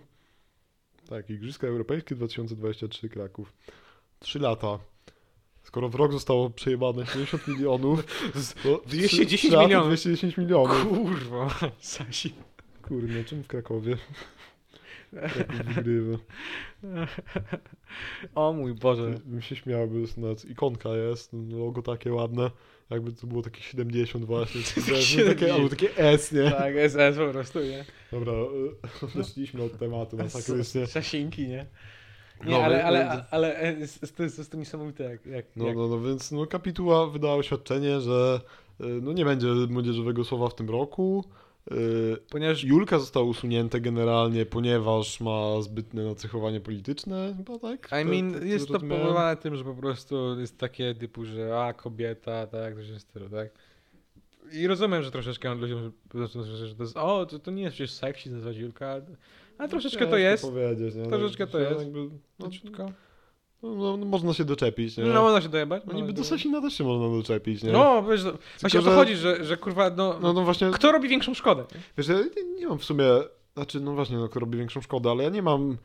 Tak, 1.10 1.30
Igrzyska 1.30 1.68
Europejskie 1.68 2.16
2023 2.16 3.10
Kraków. 3.10 3.54
Trzy 4.20 4.40
lata. 4.40 4.80
Skoro 5.64 5.90
w 5.90 5.96
rok 5.96 6.12
zostało 6.12 6.50
przejebane 6.50 7.06
70 7.06 7.48
milionów, 7.58 8.06
to 8.64 8.82
210 8.86 9.28
trzy- 9.28 9.38
trzy 9.38 9.52
lata, 9.52 9.64
milionów. 9.66 9.88
210 9.88 10.38
milionów. 10.38 10.88
Kurwa, 10.88 11.50
Sasi. 11.80 12.34
Kurde, 12.82 13.24
czym 13.24 13.44
w 13.44 13.48
Krakowie? 13.48 13.98
Wygrywa. 15.76 16.18
O 18.36 18.54
mój 18.54 18.74
Boże. 18.74 19.16
Bym 19.26 19.42
się 19.42 19.56
śmiał, 19.56 19.88
bo 19.88 19.98
jest 19.98 20.18
nawet 20.18 20.46
ikonka 20.46 20.90
jest, 20.90 21.32
logo 21.50 21.82
takie 21.82 22.14
ładne. 22.14 22.52
Jakby 22.90 23.14
to 23.14 23.28
było 23.28 23.42
takie 23.42 23.62
70 23.62 24.26
właśnie. 24.26 24.62
wiesz, 24.88 25.18
no 25.18 25.26
takie, 25.26 25.54
albo 25.54 25.70
takie 25.70 25.98
S, 25.98 26.32
nie? 26.32 26.52
Tak, 26.52 26.74
SS 26.90 27.18
po 27.18 27.32
prostu, 27.32 27.60
nie? 27.60 27.86
Dobra, 28.12 28.34
odeszliśmy 29.16 29.64
od 29.64 29.80
tematu 29.80 30.18
masakrycznie. 30.18 30.88
Sasinki, 30.88 31.48
nie? 31.48 31.66
Nie, 32.46 32.52
No, 32.52 32.64
ale, 32.64 32.76
więc- 32.76 32.88
ale, 32.88 33.26
ale 33.32 33.60
e, 33.62 33.80
jest, 33.80 34.18
to 34.18 34.24
jest, 34.24 34.52
to 34.52 34.58
niesamowite, 34.58 35.04
jak... 35.04 35.26
jak, 35.26 35.46
No, 35.56 35.68
jak 35.68 35.76
no, 35.78 35.88
no 35.88 36.02
więc 36.02 36.32
no, 36.32 36.48
kapituła 36.48 37.08
wydała 37.08 37.36
oświadczenie, 37.36 38.02
że 38.02 38.42
y, 38.82 38.84
no, 39.02 39.14
nie 39.14 39.26
będzie 39.26 39.48
młodzieżowego 39.48 40.24
słowa 40.24 40.50
w 40.50 40.56
tym 40.56 40.70
roku. 40.70 41.26
Y, 41.72 42.18
Ponieważ 42.30 42.64
Julka 42.64 43.00
zostało 43.00 43.26
usunięte 43.26 43.82
generalnie, 43.82 44.46
ponieważ 44.46 45.22
ma 45.22 45.62
zbytne 45.62 46.04
nacechowanie 46.04 46.62
polityczne, 46.62 47.34
chyba 47.38 47.60
tak? 47.60 47.90
I 48.02 48.06
mean, 48.06 48.34
tak 48.34 48.44
jest 48.44 48.68
to 48.68 48.80
powodowane 48.80 49.38
tym, 49.38 49.56
że 49.56 49.64
po 49.64 49.74
prostu 49.74 50.40
jest 50.40 50.58
takie 50.58 50.96
typu, 50.96 51.26
że 51.26 51.60
a, 51.60 51.74
kobieta, 51.74 52.48
tak, 52.48 52.76
coś 52.76 52.92
w 52.92 53.00
stylu, 53.00 53.30
tak? 53.30 53.50
I 54.52 54.68
rozumiem, 54.68 55.04
że 55.04 55.12
troszeczkę 55.12 55.56
ludziom, 55.56 55.92
że, 56.14 56.68
że 56.68 56.76
to 56.76 56.84
jest, 56.84 56.98
o, 56.98 57.26
to, 57.26 57.40
to 57.40 57.52
nie 57.52 57.64
jest 57.64 57.76
przecież 57.76 57.92
seksy 57.92 58.32
nazywać 58.32 58.58
Julka, 58.58 59.02
ale 59.58 59.70
troszeczkę 59.70 60.08
to 60.08 60.18
Ciężko 60.18 60.58
jest, 60.60 60.96
nie? 60.98 61.06
troszeczkę 61.06 61.48
to 61.48 61.60
jest. 61.60 61.80
Jakby, 61.82 62.00
no. 62.40 62.50
No, 63.66 63.76
no, 63.76 63.98
no, 63.98 64.06
można 64.06 64.34
się 64.34 64.46
doczepić, 64.46 64.98
nie? 64.98 65.04
No, 65.04 65.22
można 65.22 65.42
się 65.42 65.50
dojebać. 65.50 65.84
No 65.88 65.94
niby 65.94 66.14
do. 66.14 66.24
Sasina 66.24 66.62
też 66.62 66.74
się 66.74 66.84
można 66.84 67.18
doczepić, 67.18 67.64
nie? 67.64 67.72
No, 67.72 68.04
wiesz, 68.04 68.24
no, 68.24 68.32
właśnie 68.62 68.80
o 68.80 68.84
to 68.84 68.90
że- 68.90 68.96
chodzi, 68.96 69.16
że, 69.16 69.46
że 69.46 69.58
kurwa, 69.58 69.90
no, 69.90 70.20
no, 70.22 70.34
no 70.34 70.44
właśnie, 70.44 70.72
kto 70.72 70.92
robi 70.92 71.10
większą 71.10 71.34
szkodę? 71.34 71.64
wiesz, 71.98 72.08
ja 72.08 72.16
nie, 72.16 72.60
nie 72.60 72.68
mam 72.68 72.80
w 72.80 72.86
sumie, 72.86 73.06
znaczy, 73.54 73.80
no 73.80 73.94
właśnie, 73.94 74.18
no, 74.18 74.30
kto 74.30 74.40
robi 74.40 74.58
większą 74.58 74.82
szkodę, 74.82 75.12
ale 75.12 75.24
ja 75.24 75.30
nie 75.30 75.42
mam 75.42 75.78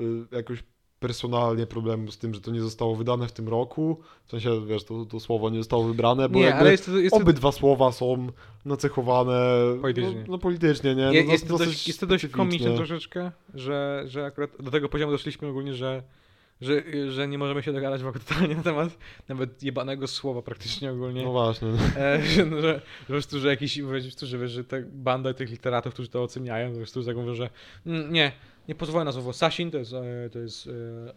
y, 0.00 0.04
jakoś 0.32 0.62
personalnie 1.00 1.66
problemu 1.66 2.10
z 2.10 2.18
tym, 2.18 2.34
że 2.34 2.40
to 2.40 2.50
nie 2.50 2.60
zostało 2.60 2.96
wydane 2.96 3.28
w 3.28 3.32
tym 3.32 3.48
roku, 3.48 4.00
w 4.24 4.30
sensie, 4.30 4.66
wiesz, 4.66 4.84
to, 4.84 5.04
to 5.04 5.20
słowo 5.20 5.50
nie 5.50 5.58
zostało 5.58 5.84
wybrane, 5.84 6.28
bo 6.28 6.38
Nie, 6.38 6.44
jakby 6.44 6.60
ale 6.60 6.70
jest 6.70 6.86
to, 6.86 6.98
jest 6.98 7.14
to, 7.14 7.22
obydwa 7.22 7.52
słowa 7.52 7.92
są 7.92 8.26
nacechowane 8.64 9.34
Politycznie. 9.80 10.20
No, 10.20 10.24
no 10.28 10.38
politycznie, 10.38 10.94
nie? 10.94 11.06
No, 11.06 11.12
no, 11.26 11.32
jest, 11.32 11.48
to 11.48 11.58
dość, 11.58 11.88
jest 11.88 12.00
to 12.00 12.06
dość 12.06 12.26
komiczne 12.26 12.74
troszeczkę, 12.76 13.32
że, 13.54 14.04
że 14.06 14.24
akurat 14.24 14.50
do 14.60 14.70
tego 14.70 14.88
poziomu 14.88 15.12
doszliśmy 15.12 15.48
ogólnie, 15.48 15.74
że, 15.74 16.02
że, 16.60 16.82
że 17.10 17.28
nie 17.28 17.38
możemy 17.38 17.62
się 17.62 17.72
dogadać 17.72 18.02
w 18.02 18.06
ogóle 18.06 18.24
totalnie 18.24 18.54
na 18.54 18.62
temat 18.62 18.88
nawet 19.28 19.62
jebanego 19.62 20.06
słowa 20.06 20.42
praktycznie 20.42 20.90
ogólnie. 20.92 21.24
No 21.24 21.32
właśnie. 21.32 21.68
E, 21.96 22.22
że, 22.22 22.44
że, 22.44 22.60
że 22.60 22.80
po 23.00 23.06
prostu, 23.06 23.40
że 23.40 23.48
jakiś, 23.48 23.80
że, 24.22 24.38
wiesz, 24.38 24.52
że 24.52 24.64
ta 24.64 24.76
banda 24.92 25.34
tych 25.34 25.50
literatów, 25.50 25.92
którzy 25.92 26.08
to 26.08 26.22
oceniają, 26.22 26.70
po 26.70 26.76
prostu 26.76 27.04
tak 27.04 27.16
mówią, 27.16 27.34
że 27.34 27.50
mm, 27.86 28.12
nie, 28.12 28.32
nie 28.68 28.74
pozwolę 28.74 29.04
na 29.04 29.12
słowo 29.12 29.32
Sasin, 29.32 29.70
to 29.70 29.78
jest, 29.78 29.92
e, 29.92 30.30
to 30.32 30.38
jest 30.38 30.66
e, 30.66 30.70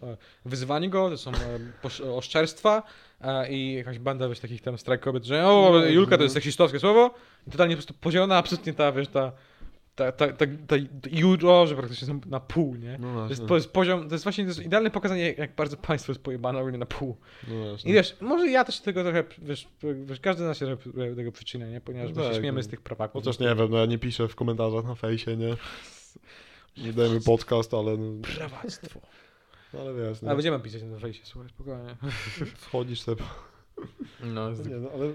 e, 0.07 0.17
wyzywanie 0.45 0.89
go, 0.89 1.09
to 1.09 1.17
są 1.17 1.31
oszczerstwa 2.15 2.83
i 3.49 3.73
jakaś 3.73 3.99
banda 3.99 4.29
wiesz, 4.29 4.39
takich 4.39 4.61
tam 4.61 4.77
strajk 4.77 5.01
kobiet, 5.01 5.25
że 5.25 5.47
o, 5.47 5.69
No, 5.73 5.85
Julka 5.85 6.11
to 6.11 6.17
no. 6.17 6.23
jest 6.23 6.33
seksistowskie 6.33 6.79
słowo 6.79 7.13
i 7.47 7.51
totalnie 7.51 7.75
po 7.75 7.77
prostu 7.77 7.93
podzielona, 7.93 8.37
absolutnie 8.37 8.73
ta, 8.73 8.91
wiesz, 8.91 9.07
ta 9.07 9.31
ta, 9.97 10.11
ta, 10.11 10.27
ta, 10.27 10.45
ta 10.67 10.75
praktycznie 11.75 12.07
są 12.07 12.19
na 12.25 12.39
pół, 12.39 12.75
nie? 12.75 12.97
No 12.99 13.23
To 13.23 13.29
jest, 13.29 13.45
to 13.47 13.55
jest 13.55 13.71
poziom, 13.71 14.07
to 14.09 14.15
jest 14.15 14.23
właśnie 14.25 14.43
to 14.43 14.49
jest 14.49 14.63
idealne 14.63 14.91
pokazanie, 14.91 15.31
jak, 15.37 15.55
bardzo 15.55 15.77
państwo 15.77 16.11
jest 16.11 16.21
pojebane 16.23 16.59
ogólnie 16.59 16.77
na 16.77 16.85
pół. 16.85 17.17
No 17.47 17.69
właśnie. 17.69 17.91
I 17.91 17.93
wiesz, 17.93 18.17
może 18.21 18.47
ja 18.47 18.63
też 18.63 18.75
się 18.75 18.81
tego 18.83 19.03
trochę, 19.03 19.23
wiesz, 19.41 19.67
wiesz 20.05 20.19
każdy 20.19 20.43
z 20.43 20.45
nas 20.45 20.57
się 20.57 20.77
trochę 20.77 21.15
tego 21.15 21.31
przyczynia, 21.31 21.67
nie? 21.69 21.81
Ponieważ 21.81 22.09
No 22.09 22.15
my 22.15 22.23
się 22.23 22.29
tak, 22.33 22.39
śmiemy 22.41 22.57
no. 22.57 22.63
z 22.63 22.67
tych 22.67 22.81
prawaków. 22.81 23.23
Chociaż 23.23 23.39
nie 23.39 23.55
wiem, 23.55 23.69
no 23.71 23.77
ja 23.77 23.85
nie 23.85 23.97
piszę 23.97 24.27
w 24.27 24.35
komentarzach 24.35 24.85
na 24.85 24.95
fejsie, 24.95 25.37
nie? 25.37 25.55
Nie 26.77 26.93
dajemy 26.93 27.21
podcast, 27.21 27.73
ale 27.73 27.97
no, 27.97 28.21
Prawactwo. 28.37 28.99
ale 29.73 29.93
wiesz, 29.93 30.17
Ale 30.21 30.29
no, 30.29 30.35
będziemy 30.35 30.59
pisać 30.59 30.83
na 30.83 30.99
fejsie, 30.99 31.21
słuchaj, 31.25 31.49
spokojnie. 31.49 31.95
wchodzisz 32.57 33.01
sobie. 33.01 33.23
No, 34.23 34.49
No 34.51 34.63
nie, 34.69 34.75
no 34.75 34.89
ale 34.93 35.05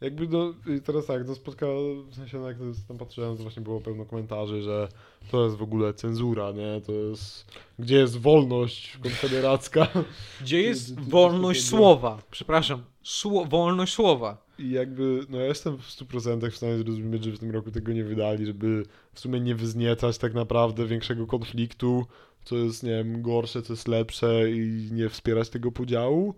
jakby 0.00 0.28
no 0.28 0.54
teraz 0.84 1.06
tak, 1.06 1.26
no 1.26 1.34
spotkało, 1.34 2.02
w 2.02 2.14
sensie 2.14 2.38
no, 2.38 2.48
jak 2.48 2.56
tam 2.88 2.98
patrzyłem, 2.98 3.36
to 3.36 3.42
właśnie 3.42 3.62
było 3.62 3.80
pełno 3.80 4.04
komentarzy, 4.04 4.62
że 4.62 4.88
to 5.30 5.44
jest 5.44 5.56
w 5.56 5.62
ogóle 5.62 5.94
cenzura, 5.94 6.52
nie? 6.52 6.80
To 6.86 6.92
jest, 6.92 7.46
gdzie 7.78 7.96
jest 7.96 8.18
wolność 8.18 8.98
konfederacka. 9.02 9.88
Gdzie 10.40 10.62
jest 10.62 11.00
wolność 11.00 11.64
słowa? 11.68 12.18
Przepraszam, 12.30 12.82
sło, 13.02 13.44
wolność 13.44 13.94
słowa. 13.94 14.48
I 14.58 14.70
jakby, 14.70 15.20
no 15.28 15.38
ja 15.38 15.44
jestem 15.44 15.78
w 15.78 15.88
100% 15.88 16.50
w 16.50 16.56
stanie 16.56 16.78
zrozumieć, 16.78 17.24
że 17.24 17.30
w 17.30 17.38
tym 17.38 17.50
roku 17.50 17.70
tego 17.70 17.92
nie 17.92 18.04
wydali, 18.04 18.46
żeby 18.46 18.82
w 19.12 19.20
sumie 19.20 19.40
nie 19.40 19.54
wyzniecać 19.54 20.18
tak 20.18 20.34
naprawdę 20.34 20.86
większego 20.86 21.26
konfliktu, 21.26 22.06
co 22.44 22.56
jest, 22.56 22.82
nie 22.82 22.90
wiem, 22.90 23.22
gorsze, 23.22 23.62
co 23.62 23.72
jest 23.72 23.88
lepsze 23.88 24.50
i 24.50 24.88
nie 24.92 25.08
wspierać 25.08 25.48
tego 25.48 25.72
podziału. 25.72 26.34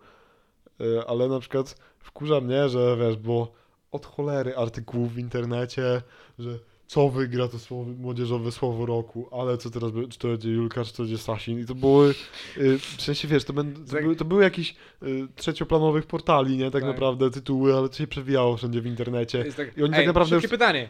E, 0.81 1.05
Ale 1.07 1.29
na 1.29 1.41
przykład 1.41 1.77
wkurza 1.99 2.41
mnie, 2.41 2.69
że 2.69 2.97
wiesz, 3.01 3.17
bo 3.17 3.53
od 3.93 4.07
cholery 4.07 4.57
artykułów 4.57 5.13
w 5.15 5.19
internecie, 5.19 6.03
że 6.39 6.59
co 6.87 7.09
wygra 7.09 7.49
to 7.49 7.59
słowo, 7.59 7.91
młodzieżowe 7.99 8.53
słowo 8.53 8.87
roku, 8.87 9.29
ale 9.33 9.59
co 9.59 9.71
teraz, 9.71 9.91
czy 10.11 10.19
to 10.19 10.29
będzie 10.29 10.51
Julka, 10.51 10.85
czy 10.85 10.93
to 10.97 11.03
będzie 11.03 11.19
Sasin 11.19 11.61
i 11.61 11.67
to 11.67 11.75
były, 11.75 12.15
y, 12.57 12.79
w 12.79 13.03
sensie 13.03 13.29
wiesz, 13.29 13.45
to, 13.45 13.53
będą, 13.53 13.85
to, 13.85 13.93
Tak. 13.93 14.03
były, 14.03 14.17
to 14.17 14.25
były 14.25 14.43
jakieś 14.43 14.75
y, 15.03 15.29
trzecioplanowych 15.37 16.07
portali, 16.07 16.57
nie, 16.57 16.65
tak, 16.71 16.83
Tak. 16.83 16.91
naprawdę 16.91 17.31
tytuły, 17.31 17.77
ale 17.77 17.89
to 17.89 17.95
się 17.95 18.07
przewijało 18.07 18.57
wszędzie 18.57 18.81
w 18.81 18.87
internecie. 18.87 19.45
Tak, 19.57 19.79
I 19.79 19.83
oni 19.83 19.93
Ej, 19.95 19.99
tak 19.99 20.07
naprawdę 20.07 20.37
szybkie 20.37 20.49
pytanie. 20.49 20.89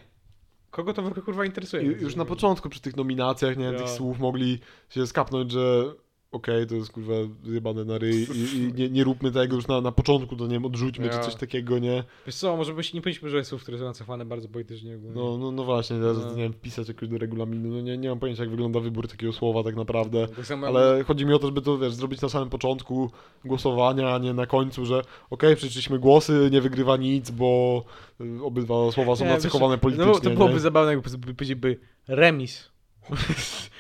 Kogo 0.71 0.93
to 0.93 1.03
w 1.03 1.07
ogóle 1.07 1.23
kurwa 1.23 1.45
interesuje? 1.45 1.83
I 1.83 1.87
już 1.87 2.17
na 2.17 2.25
początku 2.25 2.69
przy 2.69 2.81
tych 2.81 2.97
nominacjach, 2.97 3.57
nie, 3.57 3.65
Ja. 3.65 3.79
tych 3.79 3.89
słów 3.89 4.19
mogli 4.19 4.59
się 4.89 5.07
skapnąć, 5.07 5.51
że 5.53 5.95
okej, 6.33 6.67
to 6.67 6.75
jest 6.75 6.93
kurwa 6.93 7.15
zjebane 7.45 7.85
na 7.85 7.99
ryj 7.99 8.27
i, 8.35 8.57
i 8.57 8.73
nie, 8.79 8.91
nie 8.91 9.05
róbmy 9.05 9.33
tego 9.33 9.57
już 9.57 9.67
na, 9.67 9.81
na 9.81 9.93
początku, 9.93 10.37
to 10.37 10.45
nie 10.47 10.53
wiem, 10.53 10.65
odrzućmy 10.65 11.07
Ja. 11.07 11.13
czy 11.13 11.19
coś 11.25 11.35
takiego, 11.35 11.79
nie? 11.79 12.05
Wiesz 12.27 12.35
co, 12.37 12.57
może 12.57 12.75
byś 12.75 12.95
nie 12.95 13.01
powinniśmy 13.01 13.27
używać 13.29 13.47
słów, 13.47 13.63
które 13.63 13.79
są 13.79 13.85
nacechowane 13.85 14.25
bardzo 14.25 14.49
politycznie 14.49 14.97
ogólnie. 14.97 15.15
No, 15.17 15.39
no, 15.39 15.51
no 15.53 15.65
właśnie, 15.65 15.97
teraz 15.99 16.17
No. 16.19 16.31
nie 16.31 16.43
wiem, 16.43 16.53
wpisać 16.53 16.89
jakoś 16.89 17.09
do 17.09 17.19
regulaminu, 17.19 17.69
no 17.69 17.81
nie, 17.81 17.99
nie 17.99 18.09
mam 18.09 18.19
pojęcia 18.19 18.43
jak 18.43 18.51
wygląda 18.51 18.81
wybór 18.81 19.09
takiego 19.09 19.33
słowa 19.33 19.63
tak 19.63 19.77
naprawdę. 19.77 20.29
Tak 20.29 20.47
samo 20.47 20.67
Ale 20.67 21.05
chodzi 21.05 21.27
mi 21.27 21.35
o 21.35 21.39
to, 21.39 21.47
żeby 21.47 21.63
to 21.63 21.79
wiesz, 21.79 21.95
zrobić 21.95 22.21
na 22.21 22.29
samym 22.29 22.51
początku 22.51 23.11
głosowania, 23.45 24.15
a 24.15 24.19
nie 24.19 24.35
na 24.35 24.47
końcu, 24.47 24.87
że 24.87 25.03
okej, 25.31 25.57
przeliczyliśmy 25.57 25.99
głosy, 25.99 26.49
nie 26.53 26.61
wygrywa 26.61 26.97
nic, 26.97 27.31
bo 27.31 27.85
y, 28.21 28.45
obydwa 28.45 28.93
słowa 28.93 29.17
są 29.17 29.25
Nie, 29.25 29.31
nacechowane 29.31 29.75
wiesz, 29.75 29.81
politycznie. 29.83 30.13
No, 30.13 30.21
to 30.21 30.31
byłoby 30.31 30.55
nie? 30.55 30.61
zabawne, 30.61 30.93
jakby 30.93 31.11
by- 31.11 31.35
powiedzieliby 31.35 31.79
remis. 32.09 32.71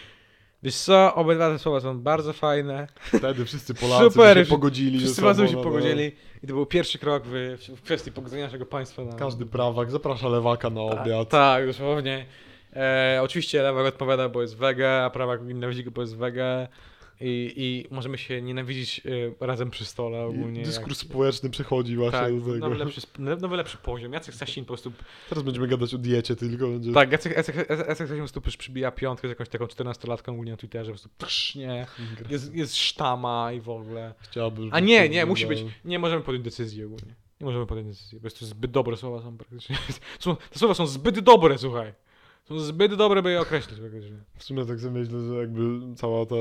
Wiesz 0.62 0.76
co, 0.76 1.14
obydwa 1.14 1.50
te 1.50 1.58
słowa 1.58 1.80
są 1.80 2.00
bardzo 2.00 2.32
fajne. 2.32 2.86
Wtedy 3.02 3.44
wszyscy 3.44 3.74
Polacy 3.74 4.04
Super, 4.10 4.38
się 4.38 4.44
pogodzili. 4.50 4.98
Wszyscy 4.98 5.20
sobą, 5.20 5.46
się 5.46 5.62
pogodzili 5.62 6.12
i 6.42 6.46
to 6.46 6.54
był 6.54 6.66
pierwszy 6.66 6.98
krok 6.98 7.22
w, 7.26 7.56
w 7.76 7.82
kwestii 7.82 8.12
pogodzenia 8.12 8.44
naszego 8.44 8.66
państwa. 8.66 9.04
Na. 9.04 9.12
Każdy 9.12 9.46
prawak 9.46 9.90
zaprasza 9.90 10.28
lewaka 10.28 10.70
na 10.70 10.80
obiad. 10.80 11.28
Tak, 11.28 11.66
dosłownie. 11.66 12.26
E, 12.76 13.20
oczywiście 13.22 13.62
lewak 13.62 13.86
odpowiada, 13.86 14.28
bo 14.28 14.42
jest 14.42 14.56
wege, 14.56 15.04
a 15.04 15.10
prawak 15.10 15.42
nienawidzi 15.42 15.84
go, 15.84 15.90
bo 15.90 16.00
jest 16.00 16.16
wege. 16.16 16.68
I, 17.20 17.52
I 17.56 17.94
możemy 17.94 18.18
się 18.18 18.42
nienawidzić 18.42 19.02
e, 19.40 19.46
razem 19.46 19.70
przy 19.70 19.84
stole 19.84 20.24
ogólnie. 20.24 20.60
I 20.60 20.64
dyskurs 20.64 21.02
jak- 21.02 21.10
społeczny 21.10 21.50
przechodzi 21.50 21.96
właśnie 21.96 22.18
Tak, 22.18 22.40
do 22.40 22.52
tego. 22.52 22.68
nowy 22.68 22.84
lepszy, 22.84 23.00
nowy 23.18 23.56
lepszy 23.56 23.78
poziom. 23.78 24.12
Jacek 24.12 24.34
Sasin 24.34 24.64
po 24.64 24.68
prostu 24.68 24.92
Teraz 25.28 25.44
będziemy 25.44 25.68
gadać 25.68 25.94
o 25.94 25.98
diecie 25.98 26.36
tylko. 26.36 26.68
Będzie... 26.68 26.92
Tak, 26.92 27.12
Jacek, 27.12 27.36
Jacek, 27.36 27.56
Jacek 27.56 27.88
Jacek 27.88 28.08
po 28.08 28.16
prostu 28.16 28.40
przybija 28.40 28.90
piątkę 28.90 29.28
z 29.28 29.30
jakąś 29.30 29.48
taką 29.48 29.64
14-latką 29.64 30.32
ogólnie 30.32 30.50
na 30.50 30.56
Twitterze, 30.56 30.92
po 30.92 30.98
prostu 30.98 31.08
psznie, 31.18 31.86
jest, 32.30 32.54
jest 32.54 32.76
sztama 32.76 33.52
i 33.52 33.60
w 33.60 33.68
ogóle. 33.68 34.14
Chciałbym, 34.18 34.70
A 34.72 34.80
nie, 34.80 35.08
nie, 35.08 35.26
musi 35.26 35.46
być, 35.46 35.64
nie 35.84 35.98
możemy 35.98 36.22
podjąć 36.22 36.44
decyzji 36.44 36.84
ogólnie. 36.84 37.14
Nie 37.40 37.44
możemy 37.46 37.66
podjąć 37.66 37.88
decyzji, 37.88 38.20
bo 38.20 38.26
jest 38.26 38.38
to 38.38 38.46
zbyt 38.46 38.70
dobre 38.70 38.96
słowa 38.96 39.22
są 39.22 39.36
praktycznie. 39.36 39.76
Są, 40.18 40.36
te 40.36 40.58
słowa 40.58 40.74
są 40.74 40.86
zbyt 40.86 41.20
dobre, 41.20 41.58
słuchaj. 41.58 41.92
Są 42.44 42.58
zbyt 42.58 42.94
dobre, 42.94 43.22
by 43.22 43.30
je 43.30 43.40
określić. 43.40 43.78
W 44.36 44.44
sumie 44.44 44.66
tak 44.66 44.80
sobie 44.80 45.00
myślę, 45.00 45.20
że 45.20 45.34
jakby 45.34 45.94
cała 45.96 46.26
ta, 46.26 46.34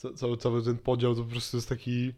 ca, 0.00 0.12
cały, 0.12 0.36
cały 0.36 0.62
ten 0.62 0.78
podział 0.78 1.14
to 1.14 1.22
po 1.22 1.30
prostu 1.30 1.56
jest 1.56 1.68
taki, 1.68 2.12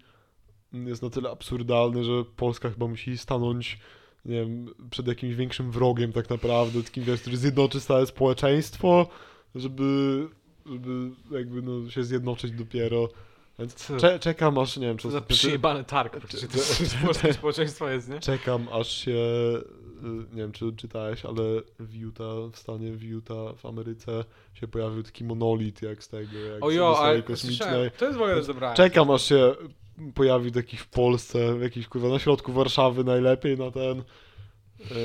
jest 0.72 1.02
na 1.02 1.10
tyle 1.10 1.30
absurdalny, 1.30 2.04
że 2.04 2.24
Polska 2.36 2.70
chyba 2.70 2.86
musi 2.86 3.18
stanąć, 3.18 3.78
nie 4.24 4.40
wiem, 4.40 4.74
przed 4.90 5.06
jakimś 5.06 5.34
większym 5.34 5.70
wrogiem 5.70 6.12
tak 6.12 6.30
naprawdę, 6.30 6.82
takim, 6.82 7.04
wiesz, 7.04 7.20
który 7.20 7.36
zjednoczy 7.36 7.80
całe 7.80 8.06
społeczeństwo, 8.06 9.08
żeby, 9.54 10.28
żeby 10.66 11.10
jakby 11.30 11.62
no, 11.62 11.90
się 11.90 12.04
zjednoczyć 12.04 12.52
dopiero. 12.52 13.08
Więc 13.58 13.92
cze, 14.00 14.18
czekam 14.18 14.58
aż, 14.58 14.76
nie 14.76 14.86
wiem, 14.86 14.96
czy, 14.96 15.10
za 15.10 15.20
czy, 15.20 15.26
przyjebany 15.26 15.84
targ 15.84 16.12
to 16.12 16.36
jest 16.80 16.96
polskie 17.04 17.32
społeczeństwo 17.32 17.88
jest, 17.88 18.08
nie? 18.08 18.20
Czekam 18.20 18.68
aż 18.72 18.88
się, 18.88 19.10
y, 19.10 19.91
nie 20.32 20.42
wiem 20.42 20.52
czy 20.52 20.72
czytałeś, 20.76 21.24
ale 21.24 21.42
w 21.78 21.94
Utah, 21.94 22.50
w 22.52 22.58
stanie 22.58 22.92
w 22.92 23.02
Utah, 23.02 23.56
w 23.56 23.66
Ameryce 23.66 24.24
się 24.54 24.68
pojawił 24.68 25.02
taki 25.02 25.24
monolit 25.24 25.82
jak 25.82 26.04
z 26.04 26.08
tego, 26.08 26.38
jak 26.38 26.64
O 26.64 26.70
z 26.70 26.74
jo, 26.74 26.98
ale 26.98 27.22
kosmicznej. 27.22 27.90
to 27.98 28.04
jest 28.04 28.18
w 28.18 28.22
ogóle 28.22 28.42
dobra. 28.42 28.74
Czekam 28.74 29.10
aż 29.10 29.22
się 29.22 29.54
pojawi 30.14 30.52
taki 30.52 30.76
w 30.76 30.88
Polsce, 30.88 31.54
w 31.54 31.62
jakiś 31.62 31.88
kurwa 31.88 32.08
na 32.08 32.18
środku 32.18 32.52
Warszawy 32.52 33.04
najlepiej 33.04 33.58
na 33.58 33.70
ten, 33.70 34.02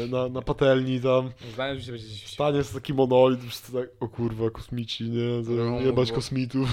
y, 0.06 0.08
na, 0.10 0.30
na 0.30 0.42
patelni 0.42 1.02
tam. 1.02 1.32
Zdaniem, 1.54 1.80
że 1.80 1.86
się 1.86 1.92
będzie 1.92 2.08
Stanie 2.28 2.58
jest 2.58 2.74
taki 2.74 2.94
monolit, 2.94 3.42
wszyscy 3.44 3.74
tak, 3.74 3.90
o 4.00 4.08
kurwa, 4.08 4.50
kosmici, 4.50 5.04
nie, 5.10 5.44
to 5.46 5.52
No, 5.52 5.80
jebać 5.82 6.12
kosmitów. 6.12 6.70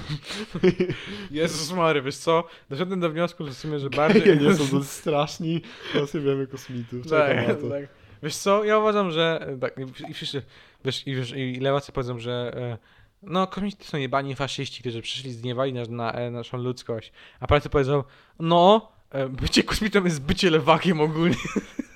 Jezus 1.30 1.72
Mary, 1.72 2.02
wiesz 2.02 2.16
co? 2.16 2.44
Doszedłem 2.70 3.00
do 3.00 3.10
wniosku, 3.10 3.44
że 3.44 3.50
w 3.50 3.54
sumie, 3.56 3.78
że 3.78 3.90
bardziej... 3.90 4.22
Nie, 4.40 4.46
nie 4.46 4.54
są 4.54 4.78
to 4.78 4.84
straszni, 4.84 5.60
teraz 5.92 6.14
nie 6.14 6.20
wiemy 6.20 6.46
kosmitów. 6.46 7.06
Czekam 7.10 7.46
Tak, 7.46 7.70
tak. 7.70 8.03
Wiesz 8.22 8.36
co, 8.36 8.64
ja 8.64 8.78
uważam, 8.78 9.10
że 9.10 9.46
e, 9.48 9.56
tak, 9.58 9.74
i- 10.10 10.14
wszyscy, 10.14 10.42
wiesz, 10.84 11.06
i, 11.06 11.14
wiesz, 11.16 11.32
i 11.36 11.60
lewacy 11.60 11.92
powiedzą, 11.92 12.18
że 12.18 12.52
e, 12.56 12.78
no, 13.22 13.46
komuniści 13.46 13.84
są 13.84 13.98
jebani 13.98 14.34
faszyści, 14.34 14.80
którzy 14.80 15.02
przyszli, 15.02 15.32
zdniewali 15.32 15.72
nas, 15.72 15.88
na, 15.88 16.12
e, 16.12 16.30
naszą 16.30 16.58
ludzkość. 16.58 17.12
A 17.40 17.46
pracy 17.46 17.68
powiedzą, 17.68 18.04
no, 18.40 18.92
bycie 19.30 19.62
kosmitą 19.62 20.04
jest 20.04 20.22
bycie 20.22 20.50
lewakiem 20.50 21.00
ogólnie. 21.00 21.36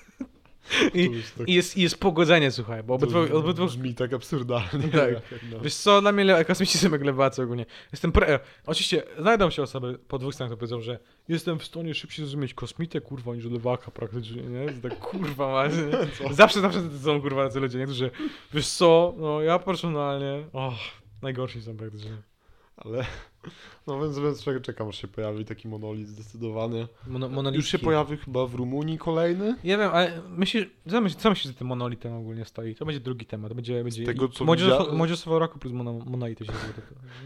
I, 0.94 1.06
To 1.08 1.14
jest 1.14 1.38
tak- 1.38 1.48
i, 1.48 1.54
jest, 1.54 1.76
I 1.76 1.82
jest 1.82 1.98
pogodzenie, 2.00 2.50
słuchaj, 2.50 2.82
bo 2.82 2.94
obydwu, 2.94 3.26
To 3.28 3.38
obydwu 3.38 3.66
brzmi 3.66 3.94
tak 3.94 4.12
absurdalnie. 4.12 4.68
Tak. 4.92 5.12
na- 5.52 5.58
Wiesz 5.58 5.74
co, 5.74 6.00
dla 6.00 6.12
mnie 6.12 6.44
kosmici 6.44 6.78
są 6.78 6.90
jak 6.90 7.04
lewacy 7.04 7.42
ogólnie. 7.42 7.66
Jestem 7.92 8.12
pre... 8.12 8.26
e, 8.28 8.40
Oczywiście 8.66 9.02
znajdą 9.18 9.50
się 9.50 9.62
osoby 9.62 9.98
po 10.08 10.18
dwóch 10.18 10.34
stronach, 10.34 10.50
które 10.56 10.58
powiedzą, 10.68 10.80
że 10.80 10.98
jestem 11.28 11.58
w 11.58 11.64
stanie 11.64 11.94
szybciej 11.94 12.24
zrozumieć 12.24 12.54
kosmitę, 12.54 13.00
kurwa, 13.00 13.34
niż 13.34 13.44
lewaka 13.44 13.90
praktycznie, 13.90 14.42
nie? 14.42 14.58
Jest 14.58 14.82
tak, 14.82 14.98
kurwa, 15.10 15.48
właśnie. 15.50 16.34
Zawsze, 16.34 16.60
zawsze 16.60 16.82
to 16.82 16.98
są, 17.04 17.20
kurwa, 17.20 17.44
tacy 17.44 17.60
ludzie, 17.60 17.78
niektórzy, 17.78 18.10
wiesz 18.54 18.68
co, 18.68 19.14
no 19.18 19.42
ja 19.42 19.58
personalnie, 19.58 20.44
och, 20.52 20.74
najgorsi 21.22 21.62
są 21.62 21.76
praktycznie. 21.76 22.10
Ale, 22.84 23.04
no 23.86 24.00
więc, 24.00 24.18
więc 24.18 24.42
czek- 24.44 24.60
czekam, 24.60 24.88
aż 24.88 24.98
się 25.00 25.08
pojawi 25.08 25.44
taki 25.44 25.68
monolit 25.68 26.08
zdecydowanie. 26.08 26.88
Mono, 27.06 27.50
Już 27.50 27.68
się 27.68 27.78
pojawi 27.78 28.16
chyba 28.16 28.46
w 28.46 28.54
Rumunii 28.54 28.98
kolejny? 28.98 29.56
Ja 29.64 29.78
wiem, 29.78 29.90
ale 29.92 30.22
myślisz, 30.28 30.66
co 30.90 31.00
myślisz, 31.00 31.22
co 31.22 31.30
myślisz, 31.30 31.52
że 31.52 31.58
tym 31.58 31.66
monolitem 31.66 32.12
ogólnie 32.12 32.44
stoi? 32.44 32.74
To 32.74 32.84
będzie 32.86 33.00
drugi 33.00 33.26
temat, 33.26 33.52
będzie, 33.52 33.84
będzie 33.84 34.04
tego, 34.06 34.28
co 34.28 34.44
młodzież, 34.44 34.68
widzia- 34.68 34.92
młodzież 34.92 35.26
roku 35.26 35.58
plus 35.58 35.72
mono, 35.72 35.92
monolity 35.92 36.44
się. 36.44 36.52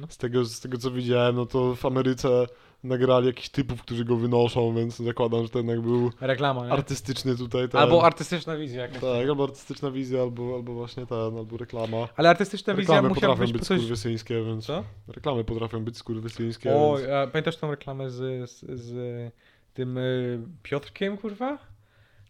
No. 0.00 0.06
Z 0.10 0.16
tego, 0.16 0.44
z 0.44 0.60
tego 0.60 0.78
co 0.78 0.90
widziałem, 0.90 1.36
no 1.36 1.46
to 1.46 1.74
w 1.74 1.86
Ameryce 1.86 2.46
nagrali 2.84 3.26
jakichś 3.26 3.48
typów, 3.48 3.82
którzy 3.82 4.04
go 4.04 4.16
wynoszą, 4.16 4.74
więc 4.74 4.96
zakładam, 4.96 5.42
że 5.42 5.48
ten 5.48 5.66
jak 5.68 5.80
był 5.80 6.10
Reklama, 6.20 6.66
nie? 6.66 6.72
artystyczny 6.72 7.36
tutaj. 7.36 7.68
Ten, 7.68 7.80
Albo 7.80 8.04
artystyczna 8.04 8.56
wizja. 8.56 8.82
jakaś. 8.82 9.00
Tak, 9.00 9.28
albo 9.28 9.44
artystyczna 9.44 9.90
wizja, 9.90 10.20
albo, 10.22 10.54
albo 10.54 10.72
właśnie 10.74 11.06
ten, 11.06 11.18
albo 11.38 11.56
reklama. 11.56 12.08
Ale 12.16 12.30
artystyczna 12.30 12.74
wizja 12.74 12.94
Reklamy 12.94 13.08
musiała 13.08 13.32
potrafią 13.32 13.52
być 13.52 13.60
być 13.60 13.68
coś... 13.68 13.78
skurwysyńskie, 13.80 14.44
więc... 14.44 14.66
Co? 14.66 14.84
Reklamy 15.08 15.44
potrafią 15.44 15.84
być 15.84 15.96
skurwysyńskie, 15.96 16.74
Oj, 16.76 17.00
więc... 17.00 17.12
a 17.12 17.26
pamiętasz 17.26 17.56
tą 17.56 17.70
reklamę 17.70 18.10
z, 18.10 18.50
z, 18.50 18.80
z 18.80 19.32
tym 19.74 19.98
y, 19.98 20.40
Piotrkiem, 20.62 21.16
kurwa? 21.18 21.58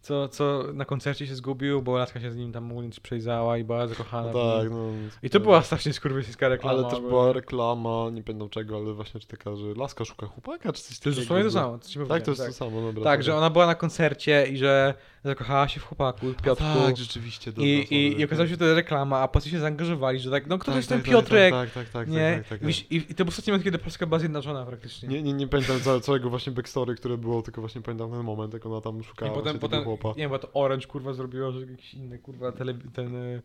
Co, 0.03 0.27
co 0.27 0.63
na 0.73 0.85
koncercie 0.85 1.27
się 1.27 1.35
zgubił, 1.35 1.81
bo 1.81 1.97
laska 1.97 2.19
się 2.19 2.31
z 2.31 2.35
nim 2.35 2.51
tam 2.51 2.71
ogólnie 2.71 2.89
przejrzała 3.03 3.57
i 3.57 3.63
była 3.63 3.87
zakochana. 3.87 4.31
No 4.33 4.57
tak, 4.59 4.69
no... 4.71 4.87
I 5.23 5.29
to 5.29 5.39
była 5.39 5.61
strasznie 5.61 5.93
skurwysyjska 5.93 6.47
reklama. 6.47 6.79
Ale 6.79 6.89
też 6.89 6.99
była 6.99 7.33
reklama, 7.33 8.09
nie 8.11 8.23
pamiętam 8.23 8.49
czego, 8.49 8.75
ale 8.77 8.93
właśnie 8.93 9.19
czy 9.19 9.27
taka, 9.27 9.55
że 9.55 9.65
laska 9.77 10.05
szuka 10.05 10.25
chłopaka, 10.27 10.73
czy 10.73 10.83
coś 10.83 10.99
To 10.99 11.09
jest 11.09 11.19
takiego. 11.19 11.21
dosłownie 11.21 11.43
to 11.43 11.49
było. 11.51 11.63
samo. 11.63 11.79
co 11.79 11.89
ci 11.89 11.99
Tak, 12.09 12.23
to 12.23 12.31
jest 12.31 12.45
to 12.47 12.53
samo, 12.53 12.81
dobra. 12.81 13.03
Tak, 13.03 13.23
że 13.23 13.35
ona 13.35 13.49
była 13.49 13.65
na 13.65 13.75
koncercie 13.75 14.47
i 14.47 14.57
że 14.57 14.93
zakochała 15.23 15.67
się 15.67 15.79
w 15.79 15.83
chłopaku, 15.85 16.33
w 16.33 16.37
A 16.39 16.41
Piotrku. 16.41 16.79
Tak, 16.85 16.97
rzeczywiście. 16.97 17.51
Dobra, 17.51 17.65
I, 17.65 17.87
i, 17.91 18.19
I 18.19 18.25
okazało 18.25 18.47
się, 18.47 18.51
że 18.53 18.57
to 18.57 18.65
jest 18.65 18.75
reklama, 18.75 19.19
a 19.19 19.27
potem 19.27 19.51
się 19.51 19.59
zaangażowali, 19.59 20.19
że 20.19 20.31
tak, 20.31 20.47
no 20.47 20.57
kto 20.57 20.65
to 20.65 20.71
Tak, 20.71 20.75
jest 20.77 20.89
ten 20.89 21.01
tak, 21.01 21.09
Piotrek? 21.11 21.53
Tak, 21.53 21.71
tak, 21.71 21.83
tak, 21.83 21.93
tak, 21.93 22.09
nie? 22.09 22.33
tak, 22.37 22.49
tak, 22.49 22.59
tak, 22.59 22.67
Wiesz, 22.67 22.91
I, 22.91 22.95
I 22.95 23.15
to 23.15 23.25
był 23.25 23.29
ostatni 23.29 23.51
moment, 23.51 23.63
kiedy 23.63 23.77
Polska 23.77 24.05
była 24.05 24.19
zjednoczona 24.19 24.65
praktycznie. 24.65 25.09
Nie, 25.09 25.23
nie, 25.23 25.33
nie 25.33 25.47
pamiętam 25.47 25.79
ca- 25.79 25.99
całego 25.99 26.29
właśnie 26.29 26.51
backstory, 26.53 26.95
które 26.95 27.17
było, 27.17 27.41
tylko 27.41 27.61
właśnie 27.61 27.81
pamiętam 27.81 28.11
ten 28.11 28.23
moment, 28.23 28.53
jak 28.53 28.65
ona 28.65 28.81
tam 28.81 28.99
I 28.99 29.03
szukała 29.03 29.31
potem, 29.31 29.43
właśnie 29.43 29.59
potem 29.59 29.79
tego 29.79 29.83
chłopa. 29.97 30.09
nie 30.09 30.23
wiem, 30.23 30.29
bo 30.29 30.39
to 30.39 30.49
Orange 30.53 30.87
kurwa 30.87 31.13
zrobiło, 31.13 31.51
że 31.51 31.59
jakiś 31.61 31.93
inny 31.93 32.19
kurwa 32.19 32.51
tele, 32.51 32.73
ten 32.93 33.15
e, 33.15 33.41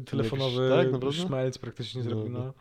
telefonowy 0.00 0.68
tak, 0.76 0.92
naprawdę? 0.92 1.12
szmelc 1.26 1.58
praktycznie 1.58 2.02
No, 2.04 2.10
zrobił, 2.10 2.32
no. 2.32 2.52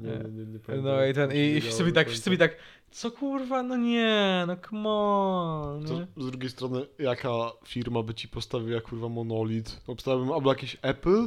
No. 0.00 0.08
Nie, 0.08 0.18
nie, 0.18 0.30
nie, 0.30 0.52
nie 0.52 0.58
pamiętam. 0.58 0.92
No 0.92 1.06
i 1.06 1.14
ten, 1.14 1.32
i, 1.32 1.56
i 1.56 1.60
wszyscy 1.60 1.82
byli 1.82 1.94
tak, 1.94 2.08
wszyscy 2.08 2.30
byli 2.30 2.38
tak, 2.38 2.56
co 2.90 3.10
kurwa, 3.10 3.62
no 3.62 3.76
nie, 3.76 4.44
no 4.46 4.56
come 4.70 4.88
on? 4.88 5.84
To 5.84 6.22
z 6.22 6.30
drugiej 6.30 6.50
strony, 6.50 6.86
jaka 6.98 7.52
firma 7.64 8.02
by 8.02 8.14
ci 8.14 8.28
postawiła 8.28 8.80
kurwa 8.80 9.08
monolit? 9.08 9.80
Obstawiłbym 9.86 10.32
albo 10.32 10.50
jakiś 10.50 10.76
Apple, 10.82 11.26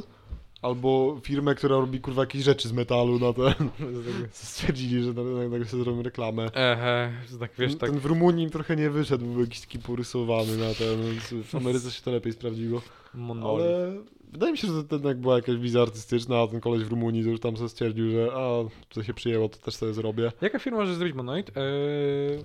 Albo 0.62 1.20
firmę, 1.22 1.54
która 1.54 1.76
robi 1.76 2.00
kurwa 2.00 2.22
jakieś 2.22 2.42
rzeczy 2.42 2.68
z 2.68 2.72
metalu 2.72 3.18
na 3.18 3.32
ten. 3.32 3.70
Stwierdzili, 4.32 5.04
że 5.04 5.12
na- 5.12 5.48
nagle 5.48 5.64
sobie 5.64 5.84
zrobią 5.84 6.02
reklamę. 6.02 6.50
Ehe, 6.54 7.12
że 7.30 7.38
tak 7.38 7.50
wiesz, 7.58 7.76
tak. 7.76 7.90
Ten 7.90 7.98
w 7.98 8.06
Rumunii 8.06 8.44
im 8.44 8.50
trochę 8.50 8.76
nie 8.76 8.90
wyszedł, 8.90 9.26
był 9.26 9.40
jakiś 9.40 9.60
taki 9.60 9.78
porysowany 9.78 10.56
na 10.56 10.74
ten, 10.74 11.02
więc 11.02 11.46
w 11.46 11.54
Ameryce 11.54 11.90
się 11.90 12.02
to 12.02 12.10
lepiej 12.10 12.32
sprawdziło. 12.32 12.82
Monolit. 13.14 13.66
Ale 13.66 13.92
wydaje 14.32 14.52
mi 14.52 14.58
się, 14.58 14.68
że 14.68 14.84
to 14.84 14.94
jednak 14.96 15.18
była 15.20 15.36
jakaś 15.36 15.56
wizja 15.56 15.82
artystyczna, 15.82 16.40
a 16.42 16.46
ten 16.46 16.60
koleś 16.60 16.82
w 16.84 16.90
Rumunii 16.90 17.24
to 17.24 17.30
już 17.30 17.40
tam 17.40 17.56
sobie 17.56 17.68
stwierdził, 17.68 18.10
że 18.10 18.28
a, 18.34 18.48
to 18.88 19.02
się 19.02 19.14
przyjęło, 19.14 19.48
to 19.48 19.58
też 19.58 19.76
sobie 19.76 19.92
zrobię. 19.94 20.32
Jaka 20.40 20.58
firma 20.58 20.78
może 20.78 20.94
zrobić 20.94 21.14
monolit? 21.16 21.50
Eee, 21.56 22.44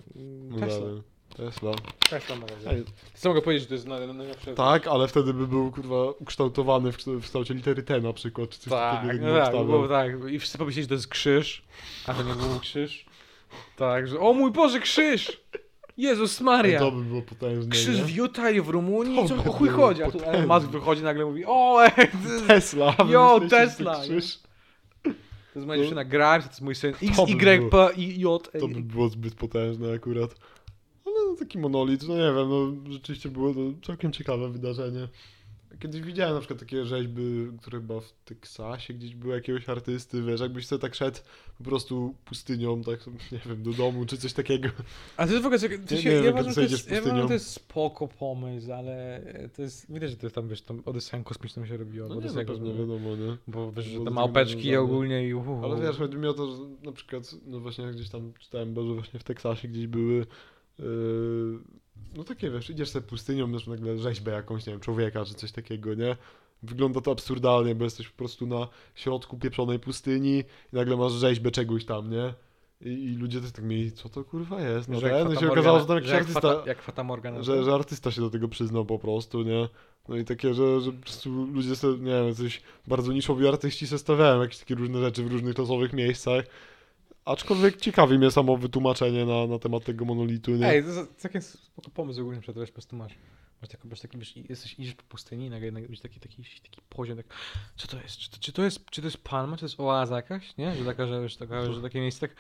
No 0.50 0.60
Tesla. 0.60 0.86
Tesla. 1.38 1.72
Tesla 2.10 2.36
może 2.36 2.54
Ej. 2.72 2.84
Co 3.14 3.30
mogę 3.30 3.42
powiedzieć, 3.42 3.64
że 3.64 3.68
to 3.68 3.74
jest 3.74 3.88
na- 3.88 4.08
na- 4.08 4.14
najlepsze? 4.14 4.54
Tak, 4.54 4.88
ale 4.88 5.08
wtedy 5.08 5.34
by 5.34 5.48
był 5.48 5.72
kurwa 5.72 6.12
ukształtowany 6.20 6.92
w, 6.92 6.98
w 7.08 7.22
kształcie 7.22 7.54
litery 7.54 7.84
T 7.84 8.02
na 8.02 8.14
przykład, 8.14 8.50
czy 8.50 8.60
coś 8.60 8.70
Tak, 8.70 9.06
takiego. 9.08 9.26
no 9.26 9.36
tak, 9.46 9.52
było 9.52 9.88
tak. 9.88 10.12
I 10.32 10.40
wszyscy 10.40 10.58
pomyśleli, 10.58 10.84
że 10.84 10.88
to 10.88 10.94
jest 10.94 11.08
krzyż, 11.08 11.64
a 12.08 12.14
to 12.14 12.24
nie 12.24 12.34
był 12.34 12.60
krzyż. 12.60 13.06
Tak, 13.76 14.08
że 14.08 14.20
o 14.20 14.34
mój 14.34 14.52
Boże, 14.52 14.80
krzyż! 14.80 15.42
Jezus 15.98 16.42
Maria! 16.42 16.80
To 16.80 16.92
by 16.92 17.04
było 17.04 17.22
potężne. 17.22 17.72
Krzyż 17.72 18.02
w 18.02 18.16
Utah 18.16 18.56
i 18.56 18.62
w 18.62 18.70
Rumunii? 18.70 19.18
To 19.18 19.28
Co 19.28 19.36
by 19.36 19.50
o 19.50 19.54
chuj 19.54 19.70
chodzi? 19.70 20.04
A 20.04 20.12
tu. 20.12 20.20
Elon 20.24 20.48
Musk 20.48 20.68
wychodzi 20.68 21.04
nagle 21.04 21.26
mówi 21.26 21.44
o, 21.48 21.86
ej, 21.86 22.08
Tesla. 22.48 22.96
Yo, 23.10 23.40
wymyśliliście 23.40 23.58
Tesla, 23.58 24.02
Krzyż. 24.02 24.40
to 25.04 25.60
jest 25.60 25.68
moja 25.68 25.80
dziewczyna 25.80 26.06
Grimes, 26.06 26.44
to 26.44 26.50
jest 26.50 26.62
mój 26.62 26.76
syn 26.76 26.94
X, 27.02 27.20
Y, 27.30 27.70
P, 27.72 27.90
I, 27.98 28.20
J, 28.20 28.52
To 28.60 28.68
by 28.68 28.82
było 28.82 29.10
zbyt 29.10 29.36
potężne 29.36 29.94
akurat. 29.94 30.36
Ale 31.06 31.16
no, 31.30 31.36
taki 31.40 31.58
monolit, 31.58 32.08
no 32.08 32.16
nie 32.16 32.34
wiem, 32.36 32.50
no 32.50 32.92
rzeczywiście 32.94 33.30
było 33.30 33.54
to 33.54 33.60
całkiem 33.88 34.12
ciekawe 34.12 34.50
wydarzenie. 34.50 35.08
Kiedyś 35.80 36.02
widziałem 36.02 36.34
na 36.34 36.40
przykład 36.40 36.60
takie 36.60 36.86
rzeźby, 36.86 37.48
które 37.62 37.80
chyba 37.80 38.00
w 38.00 38.14
Teksasie 38.26 38.94
gdzieś 38.94 39.16
były 39.16 39.34
jakiegoś 39.36 39.70
artysty, 39.70 40.22
wiesz, 40.24 40.42
jakbyś 40.42 40.68
sobie 40.68 40.82
tak 40.82 40.96
szedł 40.96 41.18
po 41.58 41.64
prostu 41.64 42.16
pustynią, 42.26 42.82
tak, 42.82 43.08
nie 43.32 43.40
wiem, 43.46 43.64
do 43.64 43.72
domu 43.74 44.06
czy 44.06 44.18
coś 44.18 44.34
takiego. 44.34 44.70
A 45.18 45.26
to 45.28 45.32
jest 45.32 45.44
w 45.44 45.46
ogóle, 45.46 45.60
to 45.60 45.96
Nie- 45.96 46.02
się, 46.02 46.10
nie 46.10 46.16
ja 46.16 46.32
uważam, 46.32 46.54
to 46.54 46.62
jest, 46.62 46.92
ja 46.92 47.02
uważam, 47.02 47.28
to 47.28 47.34
jest 47.34 47.52
spoko 47.52 48.08
pomysł, 48.08 48.74
ale 48.74 49.22
to 49.56 49.62
jest, 49.62 49.94
widać, 49.94 50.10
że 50.10 50.18
to 50.18 50.26
jest 50.26 50.36
tam, 50.36 50.50
wiesz, 50.50 50.62
tam 50.62 50.82
Odyseją 50.86 51.24
kosmiczną 51.24 51.66
się 51.66 51.78
robiło, 51.78 52.08
No 52.08 52.16
nie, 52.16 52.22
to 52.22 52.34
no 52.34 52.46
pewnie 52.46 52.74
wiadomo, 52.74 53.16
nie? 53.16 53.38
bo 53.48 53.72
wiesz, 53.72 53.86
że 53.86 54.00
te 54.00 54.12
małpeczki 54.12 54.76
ogólnie 54.76 55.28
i 55.28 55.34
uhu. 55.34 55.62
Ale 55.64 55.82
wiesz, 55.82 55.98
chodzi 55.98 56.18
mi 56.18 56.28
o 56.28 56.34
to, 56.34 56.52
że 56.52 56.58
na 56.84 56.92
przykład, 56.92 57.36
no 57.46 57.60
właśnie 57.60 57.92
gdzieś 57.92 58.10
tam 58.10 58.34
czytałem, 58.40 58.76
że 58.76 58.94
właśnie 58.94 59.20
w 59.20 59.24
Teksasie 59.24 59.68
gdzieś 59.68 59.88
były, 59.88 60.26
yy, 60.80 60.86
no 62.16 62.24
takie 62.24 62.50
wiesz, 62.50 62.70
idziesz 62.70 62.90
sobie 62.90 63.08
pustynią, 63.08 63.48
masz 63.48 63.68
nagle 63.68 63.98
rzeźbę 63.98 64.32
jakąś, 64.32 64.66
nie 64.66 64.74
wiem, 64.74 64.80
człowieka 64.80 65.26
czy 65.26 65.34
coś 65.34 65.52
takiego, 65.52 65.94
nie? 65.94 66.18
Wygląda 66.64 67.02
to 67.02 67.12
absurdalnie, 67.12 67.76
bo 67.76 67.84
jesteś 67.84 68.10
po 68.10 68.18
prostu 68.18 68.48
na 68.48 68.68
środku 68.96 69.38
pieprzonej 69.38 69.80
pustyni 69.80 70.40
i 70.74 70.76
nagle 70.76 70.98
masz 70.98 71.12
rzeźbę 71.12 71.52
czegoś 71.52 71.86
tam, 71.86 72.10
nie? 72.12 72.34
I, 72.82 72.90
i 72.90 73.16
ludzie 73.18 73.42
też 73.42 73.52
tak 73.52 73.66
mieli, 73.66 73.92
co 73.92 74.10
to 74.10 74.24
kurwa 74.24 74.62
jest? 74.62 74.90
No 74.90 75.00
Że 75.00 75.10
ten, 75.10 75.28
Fata 75.28 75.40
się 75.40 75.52
okazało, 75.52 75.80
że 75.80 75.86
tam 75.86 75.96
jakiś 75.96 76.12
jak 76.12 76.20
artysta, 76.20 76.42
Fata, 76.42 76.64
jak 76.68 76.82
Fata 76.82 77.04
Morgana. 77.04 77.44
że, 77.44 77.64
że 77.64 77.74
artysta 77.74 78.12
się 78.12 78.22
do 78.22 78.30
tego 78.30 78.48
przyznał 78.48 78.86
po 78.86 79.00
prostu, 79.00 79.44
nie? 79.44 79.70
No 80.10 80.18
i 80.18 80.26
takie, 80.26 80.54
że, 80.54 80.82
że 80.82 80.92
po 80.92 81.02
prostu 81.02 81.46
ludzie 81.46 81.76
sobie, 81.76 81.98
nie 81.98 82.24
wiem, 82.26 82.36
coś 82.36 82.62
bardzo 82.88 83.12
niszowi 83.14 83.48
artyści 83.48 83.88
se 83.88 83.98
stawiają 83.98 84.42
jakieś 84.42 84.58
takie 84.60 84.76
różne 84.76 85.00
rzeczy 85.00 85.24
w 85.24 85.32
różnych 85.32 85.58
losowych 85.58 85.94
miejscach. 85.94 86.46
Aczkolwiek 87.26 87.78
ciekawi 87.78 88.18
mnie 88.18 88.32
samo 88.32 88.58
wytłumaczenie 88.58 89.26
na, 89.26 89.48
na 89.48 89.60
temat 89.60 89.84
tego 89.84 90.06
monolitu, 90.06 90.52
nie? 90.52 90.68
Ej, 90.68 90.84
to 90.84 90.90
jest 90.90 91.22
taki 91.22 91.42
spoko 91.42 91.90
pomysł 91.90 92.22
ogólnie, 92.22 92.42
że 92.42 92.54
wiesz, 92.54 92.70
po 92.70 92.74
prostu 92.74 92.96
masz, 92.96 93.14
masz 93.62 93.70
taki, 93.70 93.88
masz 93.88 94.00
taki, 94.00 94.18
wiesz, 94.18 94.36
jesteś, 94.38 94.80
idziesz 94.80 94.96
po 94.96 95.04
pustyni 95.04 95.46
i 95.46 95.50
nagle 95.50 95.72
nagle 95.72 95.98
taki, 95.98 96.20
taki, 96.20 96.44
taki 96.44 96.82
poziom, 96.90 97.18
tak, 97.18 97.26
co 97.76 97.88
to 97.88 97.98
jest, 98.02 98.18
czy 98.18 98.32
to, 98.32 98.38
czy 98.40 98.52
to 98.52 98.64
jest, 98.64 98.86
czy 98.90 99.02
to 99.02 99.08
jest 99.08 99.18
palma, 99.18 99.56
czy 99.56 99.60
to 99.60 99.66
jest 99.66 99.80
oaza 99.80 100.16
jakaś, 100.16 100.58
nie, 100.58 100.76
że 100.76 100.86
taka, 100.86 101.08
że, 101.08 101.38
taka, 101.40 101.74
że 101.74 101.82
takie 101.82 102.00
miejsce, 102.00 102.28
tak, 102.28 102.38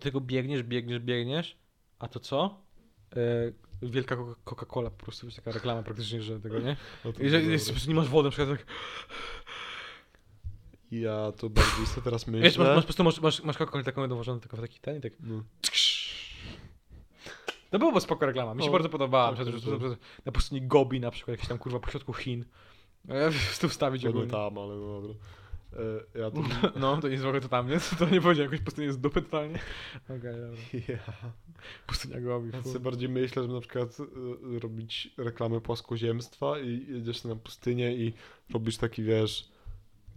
tego 0.00 0.20
biegniesz, 0.20 0.62
biegniesz, 0.62 1.00
biegniesz, 1.00 1.56
a 1.98 2.08
to 2.08 2.20
co? 2.20 2.60
E, 3.16 3.52
wielka 3.82 4.16
Coca- 4.16 4.34
Coca-Cola, 4.44 4.90
po 4.90 5.04
prostu, 5.04 5.26
wiesz, 5.26 5.36
taka 5.36 5.52
reklama 5.52 5.82
praktycznie, 5.82 6.22
że 6.22 6.40
tego, 6.40 6.58
nie? 6.58 6.76
I 7.20 7.28
że 7.28 7.42
jest, 7.42 7.88
nie 7.88 7.94
masz 7.94 8.08
wody, 8.08 8.24
na 8.26 8.30
przykład 8.30 8.58
tak, 8.58 8.66
Ja 10.90 11.32
to 11.32 11.50
bardziej 11.50 11.86
sobie 11.86 12.02
teraz 12.04 12.26
myślę. 12.26 12.42
wiesz, 12.42 12.58
masz, 12.58 12.66
masz 12.68 12.76
po 12.76 12.82
prostu, 12.82 13.04
masz, 13.04 13.20
masz, 13.20 13.42
masz 13.42 13.56
Coca-Colę 13.58 13.84
taką 13.84 14.08
dołożoną 14.08 14.40
tylko 14.40 14.56
w 14.56 14.60
taki 14.60 14.80
ten 14.80 14.96
i 14.96 15.00
tak, 15.00 15.12
No. 15.20 15.42
To 17.70 17.78
byłoby 17.78 18.00
spoko 18.00 18.26
reklama, 18.26 18.54
mi 18.54 18.62
się 18.62 18.66
No, 18.66 18.72
bardzo 18.72 18.88
podobała. 18.88 19.36
tak, 19.36 19.46
tak, 19.46 19.58
że- 19.58 19.96
na 20.26 20.32
pustyni 20.32 20.62
Gobi 20.62 21.00
na 21.00 21.10
przykład, 21.10 21.32
jakieś 21.34 21.48
tam 21.48 21.58
kurwa 21.58 21.80
pośrodku 21.80 22.12
Chin. 22.12 22.44
E, 23.08 23.30
Tu 23.60 23.68
wstawić 23.68 24.06
ogólnie. 24.06 24.30
tam, 24.30 24.58
ale 24.58 24.74
no 24.76 25.00
dobra. 25.00 25.14
E, 26.14 26.18
ja 26.20 26.30
to... 26.30 26.42
No, 26.80 26.96
to 27.00 27.08
nie 27.08 27.18
ogóle 27.18 27.40
to 27.40 27.48
tam, 27.48 27.68
nie? 27.68 27.78
To 27.98 28.08
nie 28.10 28.20
powiedział, 28.20 28.44
jakoś 28.44 28.60
pustynia 28.60 28.86
jest 28.86 29.00
dupy 29.00 29.22
totalnie. 29.22 29.58
Okej, 30.04 30.18
dobra. 30.18 30.58
Ja. 30.88 31.32
Pustynia 31.86 32.20
Gobi. 32.20 32.50
Ja 32.52 32.62
sobie 32.62 32.80
bardziej 32.80 33.08
myślę, 33.08 33.42
że 33.42 33.48
na 33.48 33.60
przykład 33.60 34.00
y, 34.00 34.58
robić 34.60 35.10
reklamę 35.16 35.60
płaskoziemstwa 35.60 36.58
i 36.58 36.86
jedziesz 36.88 37.24
na 37.24 37.36
pustynię 37.36 37.94
i 37.96 38.12
robisz 38.54 38.76
taki, 38.76 39.02
wiesz, 39.02 39.48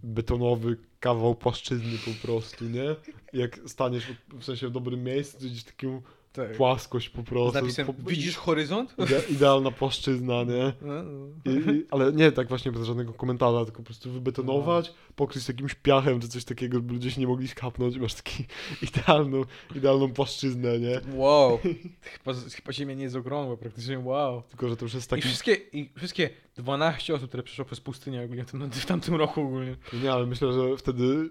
betonowy 0.04 0.78
kawał 1.00 1.36
płaszczyzny 1.36 1.98
po 2.06 2.28
prostu, 2.28 2.66
nie? 2.66 2.96
Jak 3.34 3.60
staniesz 3.66 4.06
w- 4.34 4.44
sensie 4.44 4.68
w 4.68 4.72
dobrym 4.72 5.04
miejscu, 5.04 5.38
widzisz 5.40 5.64
taką 5.64 6.02
Tak. 6.34 6.58
płaskość 6.58 7.10
po 7.10 7.22
Z 7.22 7.26
prostu. 7.26 7.62
napisem, 7.62 7.88
po, 7.88 7.94
widzisz 7.94 8.36
horyzont? 8.36 8.96
Ide, 8.98 9.22
idealna 9.30 9.72
płaszczyzna, 9.72 10.44
nie? 10.44 10.74
No, 10.82 11.04
no. 11.04 11.28
I, 11.52 11.78
i, 11.78 11.86
ale 11.92 12.14
nie 12.14 12.32
tak 12.32 12.48
właśnie 12.48 12.72
bez 12.72 12.84
żadnego 12.84 13.14
komentarza, 13.14 13.66
tylko 13.66 13.78
po 13.78 13.86
prostu 13.86 14.12
wybetonować, 14.12 14.94
pokryć 15.16 15.48
jakimś 15.48 15.76
piachem 15.76 16.20
czy 16.20 16.28
coś 16.28 16.46
takiego, 16.46 16.78
żeby 16.78 16.94
ludzie 16.94 17.12
się 17.12 17.22
nie 17.22 17.28
mogli 17.28 17.48
skapnąć 17.48 17.96
i 17.96 18.00
masz 18.00 18.14
taki 18.14 18.46
idealną, 18.88 19.44
idealną 19.76 20.14
płaszczyznę, 20.14 20.80
nie? 20.80 21.02
Wow. 21.14 21.60
Chyba, 22.24 22.34
chyba 22.56 22.74
ziemia 22.74 22.94
nie 22.94 23.04
jest 23.04 23.16
okrągła, 23.16 23.58
praktycznie 23.58 24.00
wow. 24.00 24.44
Tylko, 24.50 24.70
że 24.70 24.78
to 24.78 24.86
już 24.86 24.94
jest 24.94 25.08
I 25.08 25.10
taki... 25.10 25.22
wszystkie, 25.22 25.54
I 25.54 25.90
wszystkie 25.98 26.30
12 26.56 27.14
osób, 27.14 27.28
które 27.28 27.44
przeszło 27.44 27.66
przez 27.66 27.80
pustynię 27.82 28.24
ogólnie 28.24 28.44
w 28.44 28.52
tym, 28.52 28.72
w 28.72 28.86
tamtym 28.86 29.16
roku 29.16 29.42
ogólnie. 29.42 29.76
Nie, 30.04 30.12
ale 30.12 30.26
myślę, 30.26 30.54
że 30.54 30.78
wtedy 30.78 31.30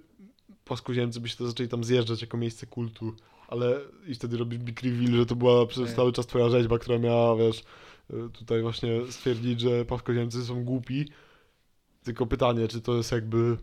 płaskoziemcy 0.65 1.21
by 1.21 1.29
się 1.29 1.37
to 1.37 1.47
zaczęli 1.47 1.69
tam 1.69 1.85
zjeżdżać 1.85 2.21
jako 2.21 2.37
miejsce 2.37 2.67
kultu, 2.67 3.15
ale 3.51 3.81
i 4.07 4.15
wtedy 4.15 4.37
robisz 4.37 4.59
big 4.59 4.83
reveal, 4.83 5.13
że 5.17 5.27
to 5.27 5.37
była 5.37 5.67
przez 5.67 5.95
cały 5.95 6.13
czas 6.13 6.27
twoja 6.27 6.49
rzeźba, 6.49 6.79
która 6.79 6.99
miała, 6.99 7.37
wiesz, 7.37 7.65
y, 8.11 8.15
tutaj 8.33 8.63
właśnie 8.63 9.01
stwierdzić, 9.11 9.61
że 9.61 9.85
płaskoziemcy 9.85 10.45
są 10.45 10.65
głupi. 10.65 11.09
Tylko 12.05 12.27
pytanie, 12.27 12.69
czy 12.69 12.81
to 12.81 12.97
jest 12.97 13.13
jakby, 13.13 13.57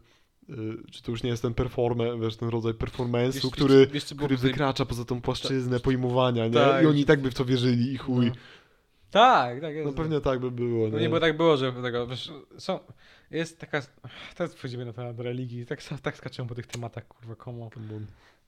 y, 0.49 0.53
czy 0.91 1.03
to 1.03 1.11
już 1.11 1.23
nie 1.23 1.29
jest 1.29 1.41
ten 1.41 1.53
performance, 1.53 2.19
wiesz, 2.19 2.35
ten 2.37 2.49
rodzaj 2.49 2.73
performance'u, 2.73 3.33
Wiesz- 3.43 3.51
który, 3.51 3.87
wiesz, 3.87 4.05
który 4.05 4.37
wykracza 4.37 4.85
poza 4.85 5.05
tą 5.05 5.21
płaszczyznę 5.21 5.79
pojmowania, 5.79 6.47
nie? 6.47 6.53
Tak. 6.53 6.83
I 6.83 6.87
oni 6.87 7.01
i 7.01 7.05
tak 7.05 7.21
by 7.21 7.31
w 7.31 7.33
to 7.33 7.45
wierzyli 7.45 7.93
i 7.93 7.97
chuj. 7.97 8.25
No. 8.25 8.33
Tak, 9.11 9.61
tak 9.61 9.75
jest. 9.75 9.85
No 9.85 9.93
pewnie 9.93 10.21
tak 10.21 10.39
by 10.39 10.51
było, 10.51 10.89
No 10.89 10.95
nie? 10.95 11.01
nie, 11.03 11.09
bo 11.09 11.19
tak 11.19 11.37
było, 11.37 11.57
że 11.57 11.73
tego, 11.73 12.07
wiesz, 12.07 12.31
są, 12.57 12.79
jest 13.31 13.59
taka, 13.59 13.81
teraz 14.35 14.55
wchodzimy 14.55 14.85
na 14.85 14.93
temat 14.93 15.19
religii, 15.19 15.65
tak, 15.65 15.83
tak 16.01 16.17
skaczemy 16.17 16.49
po 16.49 16.55
tych 16.55 16.67
tematach, 16.67 17.07
kurwa, 17.07 17.35
komu. 17.35 17.69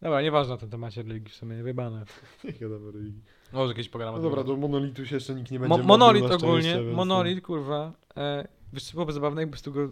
Dobra, 0.01 0.21
nieważne 0.21 0.53
o 0.53 0.57
tym 0.57 0.69
temacie 0.69 1.03
religii, 1.03 1.29
w 1.29 1.35
sumie 1.35 1.63
wyjebane. 1.63 2.05
Nie 2.43 2.51
gadam 2.53 2.87
o 2.87 2.91
religii. 2.91 3.23
Może 3.53 3.71
jakieś 3.71 3.89
pogadamy. 3.89 4.17
No 4.17 4.23
dobra, 4.23 4.43
do 4.43 4.55
monolitu 4.57 5.05
się 5.05 5.15
jeszcze 5.15 5.35
nikt 5.35 5.51
nie 5.51 5.59
będzie 5.59 5.77
Mo- 5.77 5.83
monolit 5.83 6.31
ogólnie, 6.31 6.73
więc- 6.83 6.95
monolit, 6.95 7.41
kurwa, 7.43 7.93
e, 8.17 8.47
wiesz 8.73 8.83
co 8.83 8.91
byłoby 8.93 9.13
zabawne, 9.13 9.41
jakby 9.41 9.57
tu 9.57 9.71
go, 9.73 9.87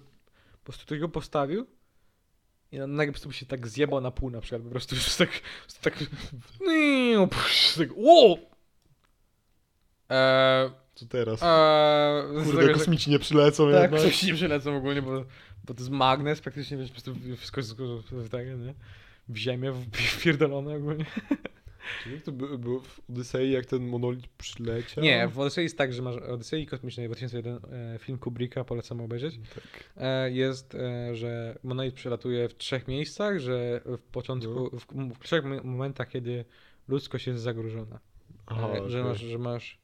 po 0.51 0.63
prostu 0.63 0.85
ktoś 0.85 0.99
go 0.99 1.09
postawił 1.09 1.65
i 2.71 2.77
nagle 2.79 3.05
po 3.07 3.11
prostu 3.11 3.27
by 3.29 3.33
się 3.35 3.45
tak 3.45 3.67
zjebał 3.67 4.01
na 4.01 4.11
pół 4.11 4.29
na 4.29 4.41
przykład, 4.41 4.61
po 4.61 4.69
prostu 4.69 4.95
już 4.95 5.15
tak, 5.15 5.29
prostu 5.61 5.81
tak, 5.81 5.99
nie, 6.67 7.27
tak, 7.77 7.89
wow! 7.97 8.37
Eee, 10.09 10.71
Co 10.95 11.05
teraz? 11.05 11.39
eee, 11.43 12.41
z 12.43 12.45
Kurde, 12.45 12.61
tego, 12.61 12.73
kosmici 12.73 13.09
nie 13.11 13.19
przylecą 13.19 13.71
Tak, 13.71 13.81
jednak. 13.81 14.01
coś 14.01 14.23
nie 14.23 14.33
przylecą 14.33 14.77
ogólnie, 14.77 15.01
bo, 15.01 15.11
bo 15.65 15.73
to 15.73 15.79
jest 15.79 15.89
magnes, 15.89 16.41
praktycznie 16.41 16.77
wiesz, 16.77 16.87
po 16.87 16.93
prostu 16.93 17.15
wszystko 17.37 17.61
jest 18.17 18.31
tak, 18.31 18.47
nie? 18.47 18.73
W 19.29 19.37
ziemię 19.37 19.73
wpierdolone 19.91 20.75
ogólnie. 20.75 21.05
Czy 22.03 22.11
jak 22.11 22.21
to 22.23 22.31
by, 22.31 22.57
było 22.57 22.79
w 22.79 22.99
Odysei, 23.09 23.51
jak 23.51 23.65
ten 23.65 23.87
monolit 23.87 24.27
przyleciał? 24.27 25.03
Nie, 25.03 25.27
w 25.27 25.39
Odysei 25.39 25.63
jest 25.63 25.77
tak, 25.77 25.93
że 25.93 26.01
masz 26.01 26.15
Odysei 26.15 26.65
Kosmicznej 26.65 27.07
2001 27.07 27.59
e, 27.95 27.99
film 27.99 28.17
Kubricka, 28.17 28.63
polecam 28.63 29.01
obejrzeć. 29.01 29.39
Tak. 29.55 29.63
E, 29.97 30.31
jest, 30.31 30.75
e, 30.75 31.15
że 31.15 31.57
monolit 31.63 31.95
przelatuje 31.95 32.49
w 32.49 32.57
trzech 32.57 32.87
miejscach, 32.87 33.39
że 33.39 33.81
w 33.85 34.01
początku, 34.01 34.69
No. 34.91 35.09
w, 35.09 35.15
w 35.15 35.23
trzech 35.23 35.43
mo- 35.45 35.63
momentach, 35.63 36.09
kiedy 36.09 36.45
ludzkość 36.87 37.27
jest 37.27 37.41
zagrożona. 37.41 37.99
Aha, 38.45 38.69
że, 38.87 38.99
okej. 38.99 39.11
masz, 39.11 39.19
że 39.21 39.37
masz... 39.37 39.79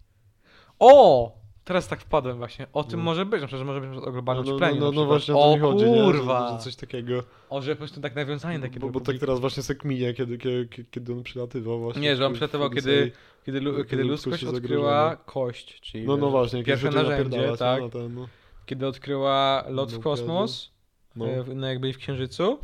O! 0.79 1.31
Teraz 1.65 1.87
tak 1.87 2.01
wpadłem 2.01 2.37
właśnie. 2.37 2.67
O 2.73 2.83
tym 2.83 2.99
No. 2.99 3.05
może 3.05 3.25
być, 3.25 3.41
na 3.41 3.47
przykład, 3.47 3.59
że 3.59 3.65
może 3.65 3.81
być 3.81 3.89
o 3.89 4.01
No, 4.05 4.11
globalnym 4.11 4.45
no, 4.45 4.51
no, 4.59 4.79
no, 4.79 4.85
no 4.85 4.91
przykład. 4.91 5.07
właśnie 5.07 5.33
o 5.35 5.37
to 5.37 5.43
o 5.51 5.55
mi 5.55 5.61
chodzi, 5.61 5.85
nie? 5.85 5.97
Że- 5.97 6.03
kurwa! 6.03 6.57
Że, 6.57 6.63
coś 6.63 6.75
takiego. 6.75 7.23
O, 7.49 7.61
że 7.61 7.71
po 7.71 7.77
prostu 7.77 8.01
tak 8.01 8.15
nawiązanie 8.15 8.59
takie 8.59 8.79
Bo, 8.79 8.89
bo 8.89 8.99
tak 8.99 9.17
teraz 9.17 9.39
właśnie 9.39 9.63
se 9.63 9.75
kminie, 9.75 10.13
kiedy, 10.13 10.37
kiedy, 10.37 10.67
kiedy 10.91 11.13
on 11.13 11.23
przylatywał 11.23 11.79
właśnie. 11.79 12.01
Nie, 12.01 12.15
że 12.15 12.25
on 12.25 12.31
Odysei. 12.33 12.69
kiedy, 12.69 13.11
kiedy, 13.45 13.61
kiedy 13.61 13.83
kiedy 13.89 14.03
ludzkość 14.03 14.43
odkryła 14.43 15.15
kość, 15.15 15.81
czyli 15.81 16.05
No, 16.05 16.17
no 16.17 16.29
właśnie. 16.29 16.63
pierwsze 16.63 16.91
narzędzie, 16.91 17.53
tak. 17.59 17.79
no, 17.79 17.85
na 17.85 17.91
ten, 17.91 18.13
no. 18.15 18.27
kiedy 18.65 18.87
odkryła 18.87 19.63
lot 19.69 19.91
w 19.91 19.97
No, 19.97 20.03
kosmos, 20.03 20.71
No. 21.15 21.27
e, 21.27 21.43
w- 21.43 21.55
no 21.55 21.67
jak 21.67 21.79
byli 21.79 21.93
w 21.93 21.97
Księżycu. 21.97 22.57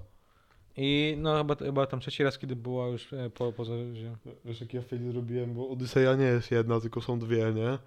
I 0.77 1.15
no 1.17 1.37
chyba, 1.37 1.55
chyba 1.55 1.85
tam 1.85 1.99
trzeci 1.99 2.23
raz, 2.23 2.37
kiedy 2.37 2.55
była 2.55 2.87
już 2.87 3.13
e, 3.13 3.29
po, 3.29 3.51
poza... 3.53 3.73
że- 3.93 4.15
Wiesz, 4.45 4.61
jaki 4.61 4.77
ja 4.77 4.83
fail 4.83 5.11
zrobiłem, 5.11 5.53
bo 5.53 5.69
Odyseja 5.69 6.15
nie 6.15 6.25
jest 6.25 6.51
jedna, 6.51 6.79
tylko 6.79 7.01
są 7.01 7.19
dwie, 7.19 7.53
nie? 7.55 7.77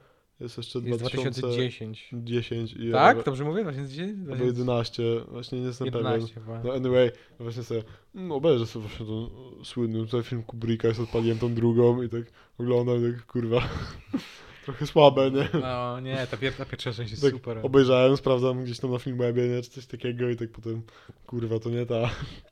Jest 0.42 0.56
jeszcze 0.58 0.78
Jest 0.78 1.00
2010 1.00 2.08
2010. 2.12 2.72
i 2.72 2.92
Tak? 2.92 3.16
ja- 3.16 3.22
Dobrze 3.22 3.44
mówię? 3.44 3.62
2010? 3.62 4.30
albo 4.30 4.44
11, 4.44 5.02
właśnie 5.28 5.60
nie 5.60 5.66
jestem 5.66 5.86
11 5.86 6.34
pewien. 6.34 6.44
chyba. 6.46 6.62
No 6.68 6.74
anyway, 6.74 7.10
właśnie 7.40 7.62
sobie, 7.62 7.82
no 8.14 8.34
obejrzę 8.34 8.66
sobie 8.66 8.86
właśnie 8.88 9.06
ten 9.06 9.26
słynny 9.64 9.98
tutaj 10.06 10.22
film 10.22 10.42
Kubricka, 10.42 10.88
jest 10.88 11.00
odpaliłem 11.00 11.38
tą 11.38 11.54
drugą 11.54 12.02
i 12.02 12.08
tak 12.08 12.22
oglądam 12.58 13.08
i 13.08 13.12
tak 13.12 13.26
kurwa, 13.26 13.68
trochę 14.64 14.86
słabe, 14.86 15.30
nie? 15.30 15.48
No 15.60 16.00
nie, 16.00 16.26
ta, 16.30 16.36
pier 16.36 16.52
ta 16.54 16.64
pierwsza 16.64 16.92
część 16.92 17.10
jest 17.10 17.22
Tak 17.22 17.32
super. 17.32 17.58
obejrzałem, 17.62 18.16
sprawdzam 18.16 18.64
gdzieś 18.64 18.78
tam 18.80 18.90
na 18.90 18.98
Filmwebie, 18.98 19.48
nie, 19.48 19.62
czy 19.62 19.70
coś 19.70 19.86
takiego 19.86 20.28
i 20.28 20.36
tak 20.36 20.50
potem, 20.50 20.82
kurwa, 21.26 21.58
to 21.58 21.70
nie 21.70 21.86
ta. 21.86 22.10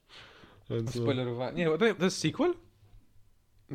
Więc 0.70 0.94
no. 0.94 1.02
Spoilerowa. 1.02 1.50
Nie, 1.50 1.66
to 1.98 2.04
jest 2.04 2.18
sequel? 2.18 2.54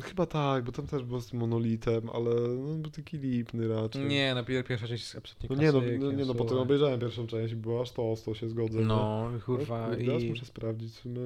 Chyba 0.02 0.26
tak, 0.26 0.64
bo 0.64 0.72
tam 0.72 0.86
też 0.86 1.04
było 1.04 1.20
z 1.20 1.26
tym 1.26 1.40
monolitem, 1.40 2.10
ale 2.10 2.30
no, 2.48 2.74
był 2.74 2.90
taki 2.90 3.18
lipny 3.18 3.68
raczej. 3.68 4.06
Nie, 4.06 4.34
no 4.34 4.44
pier 4.44 4.64
pierwsza 4.64 4.88
część 4.88 5.04
jest 5.04 5.16
absolutnie 5.16 5.56
No 5.56 5.62
nie 5.62 5.72
no, 5.72 6.06
no, 6.06 6.12
nie 6.12 6.24
no, 6.24 6.34
potem 6.34 6.58
obejrzałem 6.58 7.00
pierwszą 7.00 7.26
część 7.26 7.52
i 7.52 7.56
było 7.56 7.82
aż 7.82 7.92
to, 7.92 8.14
to 8.24 8.34
się 8.34 8.48
zgodzę. 8.48 8.78
nie? 8.78 8.84
No, 8.84 9.30
kurwa. 9.46 9.88
No, 9.90 9.96
Teraz 9.96 10.22
I... 10.22 10.28
muszę 10.28 10.44
sprawdzić, 10.44 10.94
sumie. 10.94 11.20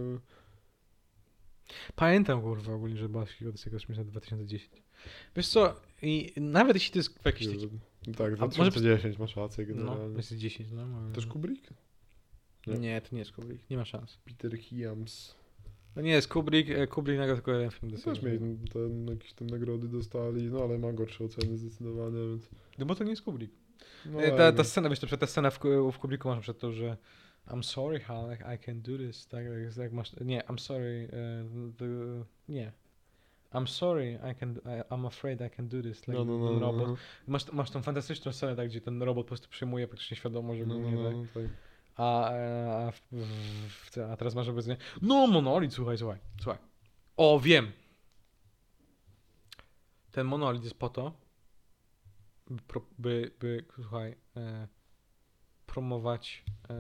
Pamiętam 1.95 2.43
kurwa 2.43 2.73
ogólnie, 2.73 2.97
że 2.97 3.09
Baski 3.09 3.47
Odyssey 3.47 3.73
Kosmiczna 3.73 4.05
2010. 4.05 4.83
Wiesz 5.37 5.49
co, 5.49 5.81
i 6.03 6.33
nawet 6.37 6.77
jeśli 6.77 6.93
to 6.93 6.99
jest 6.99 7.25
jakiś 7.25 7.47
taki... 7.47 7.69
Tak, 8.17 8.31
może- 8.31 8.71
2010 8.71 9.19
masz 9.19 9.37
rację 9.37 9.67
No, 9.69 9.75
generalnie. 9.75 10.13
2010, 10.13 10.71
no. 10.73 10.87
Też 11.15 11.27
Kubrick? 11.27 11.71
Nie. 12.67 12.79
Nie. 12.79 13.01
to 13.01 13.09
nie 13.13 13.19
jest 13.19 13.33
Kubrick, 13.33 13.71
nie 13.71 13.77
ma 13.77 13.85
szans. 13.85 14.19
Peter 14.25 14.59
Hyams. 14.59 15.40
No 15.97 16.03
nie 16.03 16.11
jest 16.11 16.29
Kubrick, 16.29 16.71
e, 16.71 16.87
Kubrick 16.87 17.19
nagrał 17.19 17.37
tylko 17.37 17.53
jeden 17.53 17.71
film. 17.71 17.93
do 17.93 17.99
Też 17.99 18.23
mieli 18.23 18.39
ten, 18.73 19.07
jakieś 19.07 19.33
tam 19.33 19.47
nagrody 19.47 19.89
dostali, 19.89 20.51
no 20.51 20.63
ale 20.65 20.79
ma 20.79 20.93
gorsze 20.93 21.25
oceny 21.25 21.57
zdecydowanie, 21.57 22.29
więc... 22.31 22.51
No 22.79 22.87
bo 22.87 22.95
to 22.95 23.05
nie 23.05 23.11
jest 23.11 23.23
Kubrick. 23.23 23.53
No, 24.07 24.23
E, 24.23 24.31
ta, 24.31 24.45
jakby- 24.45 24.57
ta 24.57 24.65
scena, 24.65 24.89
wiesz, 24.89 25.01
ta 25.01 25.27
scena 25.27 25.51
w, 25.51 25.61
w 25.93 25.99
Kubricku 25.99 26.29
masz 26.29 26.41
przed 26.41 26.59
to, 26.59 26.73
że 26.73 26.97
I'm 27.49 27.63
sorry, 27.63 28.01
Hal, 28.01 28.37
I 28.55 28.59
can 28.59 28.83
do 28.83 28.99
this. 28.99 29.27
Tak, 29.27 29.45
jak, 29.45 29.77
jak 29.77 29.93
masz, 29.93 30.13
nie, 30.21 30.41
I'm 30.49 30.59
sorry, 30.59 31.09
e, 31.13 31.45
the, 31.79 31.87
nie. 32.49 32.73
I'm 33.53 33.67
sorry, 33.67 34.19
I 34.33 34.35
can, 34.35 34.61
I, 34.65 34.83
I'm 34.95 35.07
afraid 35.07 35.41
I 35.41 35.51
can 35.51 35.69
do 35.69 35.83
this. 35.83 36.09
Like 36.09 36.19
no, 36.19 36.25
no, 36.25 36.39
no, 36.39 36.49
ten 36.49 36.61
no, 36.61 36.61
robot. 36.61 36.89
no, 36.89 36.97
Masz, 37.27 37.53
masz 37.53 37.71
tą 37.71 37.83
fantastyczną 37.83 38.33
scenę, 38.33 38.57
tak, 38.57 38.69
gdzie 38.69 38.81
ten 38.81 39.03
robot 39.03 39.27
po 39.27 39.29
prostu 39.29 39.49
przyjmuje 39.49 39.87
praktycznie 39.89 40.17
świadomość 40.17 40.63
no, 40.67 40.75
ogólnie, 40.75 40.97
no, 40.97 41.05
tak? 41.05 41.15
no, 41.17 41.25
tak. 41.35 41.51
A, 41.97 42.25
a, 42.27 42.91
w, 42.91 43.11
a 44.13 44.17
teraz 44.17 44.35
masz 44.35 44.49
obecnie, 44.49 44.77
no 45.03 45.27
monolit, 45.27 45.75
słuchaj, 45.75 45.99
słuchaj, 45.99 46.19
słuchaj. 46.43 46.59
O, 47.17 47.41
wiem. 47.41 47.73
Ten 50.11 50.27
monolit 50.27 50.65
jest 50.65 50.79
po 50.79 50.89
to, 50.89 51.13
by, 52.51 52.81
by, 52.99 53.33
by 53.41 53.65
słuchaj, 53.83 54.17
e, 54.37 54.69
promować 55.67 56.45
e, 56.71 56.75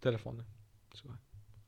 telefony. 0.00 0.44
Słuchaj, 0.94 1.18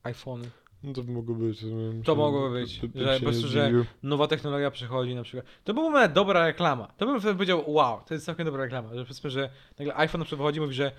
iPhony. 0.02 0.50
No 0.82 0.92
to 0.92 1.02
by 1.02 1.12
mogło 1.12 1.34
być. 1.34 1.64
To 2.04 2.14
mogłoby 2.14 2.60
być, 2.60 2.80
by- 2.80 2.88
by 2.88 2.98
że 3.04 3.14
się 3.14 3.20
po 3.20 3.24
prostu, 3.26 3.48
że-. 3.48 3.70
Nowa 4.02 4.26
technologia 4.26 4.70
przychodzi 4.70 5.14
na 5.14 5.22
przykład. 5.22 5.46
To 5.64 5.74
była 5.74 6.08
dobra 6.08 6.46
reklama. 6.46 6.86
To 6.96 7.06
bym 7.06 7.20
wtedy 7.20 7.34
powiedział, 7.34 7.70
wow, 7.70 8.00
to 8.06 8.14
jest 8.14 8.26
całkiem 8.26 8.46
dobra 8.46 8.62
reklama. 8.64 8.88
Że 8.94 9.02
powiedzmy, 9.04 9.30
że 9.30 9.50
nagle 9.78 9.96
iPhone 9.96 10.18
na 10.18 10.24
przykład 10.24 10.38
wychodzi 10.38 10.58
i 10.58 10.60
mówi, 10.60 10.74
że 10.74 10.92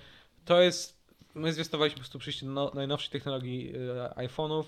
to 0.48 0.60
jest, 0.62 0.98
my 1.34 1.52
zwiastowaliśmy 1.52 1.94
po 1.94 2.00
prostu 2.00 2.18
przyjście 2.18 2.46
no, 2.46 2.70
najnowszej 2.74 3.10
technologii 3.10 3.72
e, 4.18 4.26
iPhone'ów, 4.26 4.64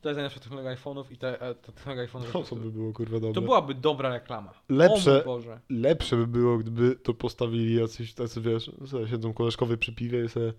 to 0.00 0.08
jest 0.08 0.16
najnowsza 0.16 0.40
technologia 0.40 0.76
iPhone'ów 0.76 1.04
i 1.10 1.16
ta, 1.16 1.28
e, 1.28 1.54
ta 1.54 1.72
technologia 1.72 2.06
iPhone'ów 2.06 2.32
po 2.32 2.42
To, 2.42 2.56
by 2.56 2.70
było 2.70 2.92
kurwa 2.92 3.20
dobre. 3.20 3.34
To 3.34 3.42
byłaby 3.42 3.74
dobra 3.74 4.08
reklama. 4.08 4.52
Lepsze- 4.68 5.10
O 5.10 5.14
mój 5.14 5.24
Boże. 5.24 5.60
Lepsze 5.70 6.16
by 6.16 6.26
było, 6.26 6.58
gdyby 6.58 6.96
to 6.96 7.14
postawili 7.14 7.74
jacyś 7.80 8.14
tacy, 8.14 8.40
wiesz, 8.40 8.70
sobie 8.86 9.08
siedzą 9.08 9.32
koleżkowie 9.32 9.76
przy 9.76 9.92
piwie 9.94 10.24
i 10.24 10.28
sobie 10.28 10.52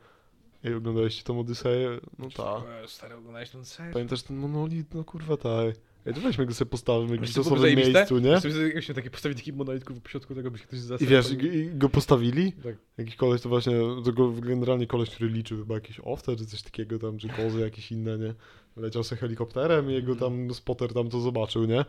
Ej, 0.63 0.73
oglądaliście 0.75 1.23
tą 1.23 1.39
Odyseję? 1.39 1.99
No 2.19 2.27
tak. 2.29 2.63
Stary, 2.89 3.15
oglądałeś 3.15 3.49
ten 3.49 3.65
serial? 3.65 3.93
Pamiętasz 3.93 4.23
ten 4.23 4.37
monolit? 4.37 4.93
No 4.93 5.03
kurwa 5.03 5.37
tak. 5.37 5.75
Ej, 6.05 6.13
to 6.13 6.21
weźmy 6.21 6.45
go 6.45 6.53
sobie 6.53 6.71
postawimy 6.71 7.17
w 7.17 7.29
stosownym 7.29 7.75
miejscu, 7.75 8.19
nie? 8.19 8.41
Sobie 8.41 8.63
jakbyśmy 8.63 8.95
takie 8.95 9.09
postawili 9.09 9.39
taki 9.39 9.53
monolit 9.53 9.83
w 10.03 10.09
środku 10.09 10.35
tego, 10.35 10.51
by 10.51 10.57
się 10.57 10.63
ktoś 10.63 10.79
I 10.79 10.81
zasypał. 10.81 11.11
wiesz, 11.11 11.31
i, 11.31 11.45
i 11.45 11.69
go 11.77 11.89
postawili? 11.89 12.51
Tak. 12.51 12.75
Jakiś 12.97 13.15
koleś 13.15 13.41
to 13.41 13.49
właśnie, 13.49 13.73
to 14.05 14.13
go, 14.13 14.31
generalnie 14.31 14.87
koleś, 14.87 15.09
który 15.09 15.29
liczył 15.29 15.57
chyba 15.57 15.75
jakieś 15.75 15.99
owce 16.03 16.35
czy 16.35 16.45
coś 16.45 16.61
takiego 16.61 16.99
tam, 16.99 17.17
czy 17.17 17.29
kozy 17.29 17.59
jakieś 17.59 17.91
inne, 17.91 18.17
nie? 18.17 18.33
Leciał 18.77 19.03
sobie 19.03 19.21
helikopterem 19.21 19.91
i 19.91 19.93
jego 19.93 20.15
tam 20.15 20.53
spotter 20.53 20.93
tam 20.93 21.09
to 21.09 21.19
zobaczył, 21.19 21.65
nie? 21.65 21.85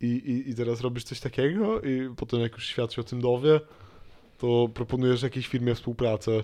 I, 0.00 0.06
i, 0.06 0.50
I 0.50 0.54
teraz 0.54 0.80
robisz 0.80 1.04
coś 1.04 1.20
takiego 1.20 1.80
i 1.80 2.10
potem 2.16 2.40
jak 2.40 2.52
już 2.52 2.66
świat 2.66 2.92
się 2.92 3.00
o 3.00 3.04
tym 3.04 3.20
dowie, 3.20 3.60
to 4.38 4.68
proponujesz 4.74 5.22
jakiejś 5.22 5.46
firmie 5.46 5.74
współpracę, 5.74 6.42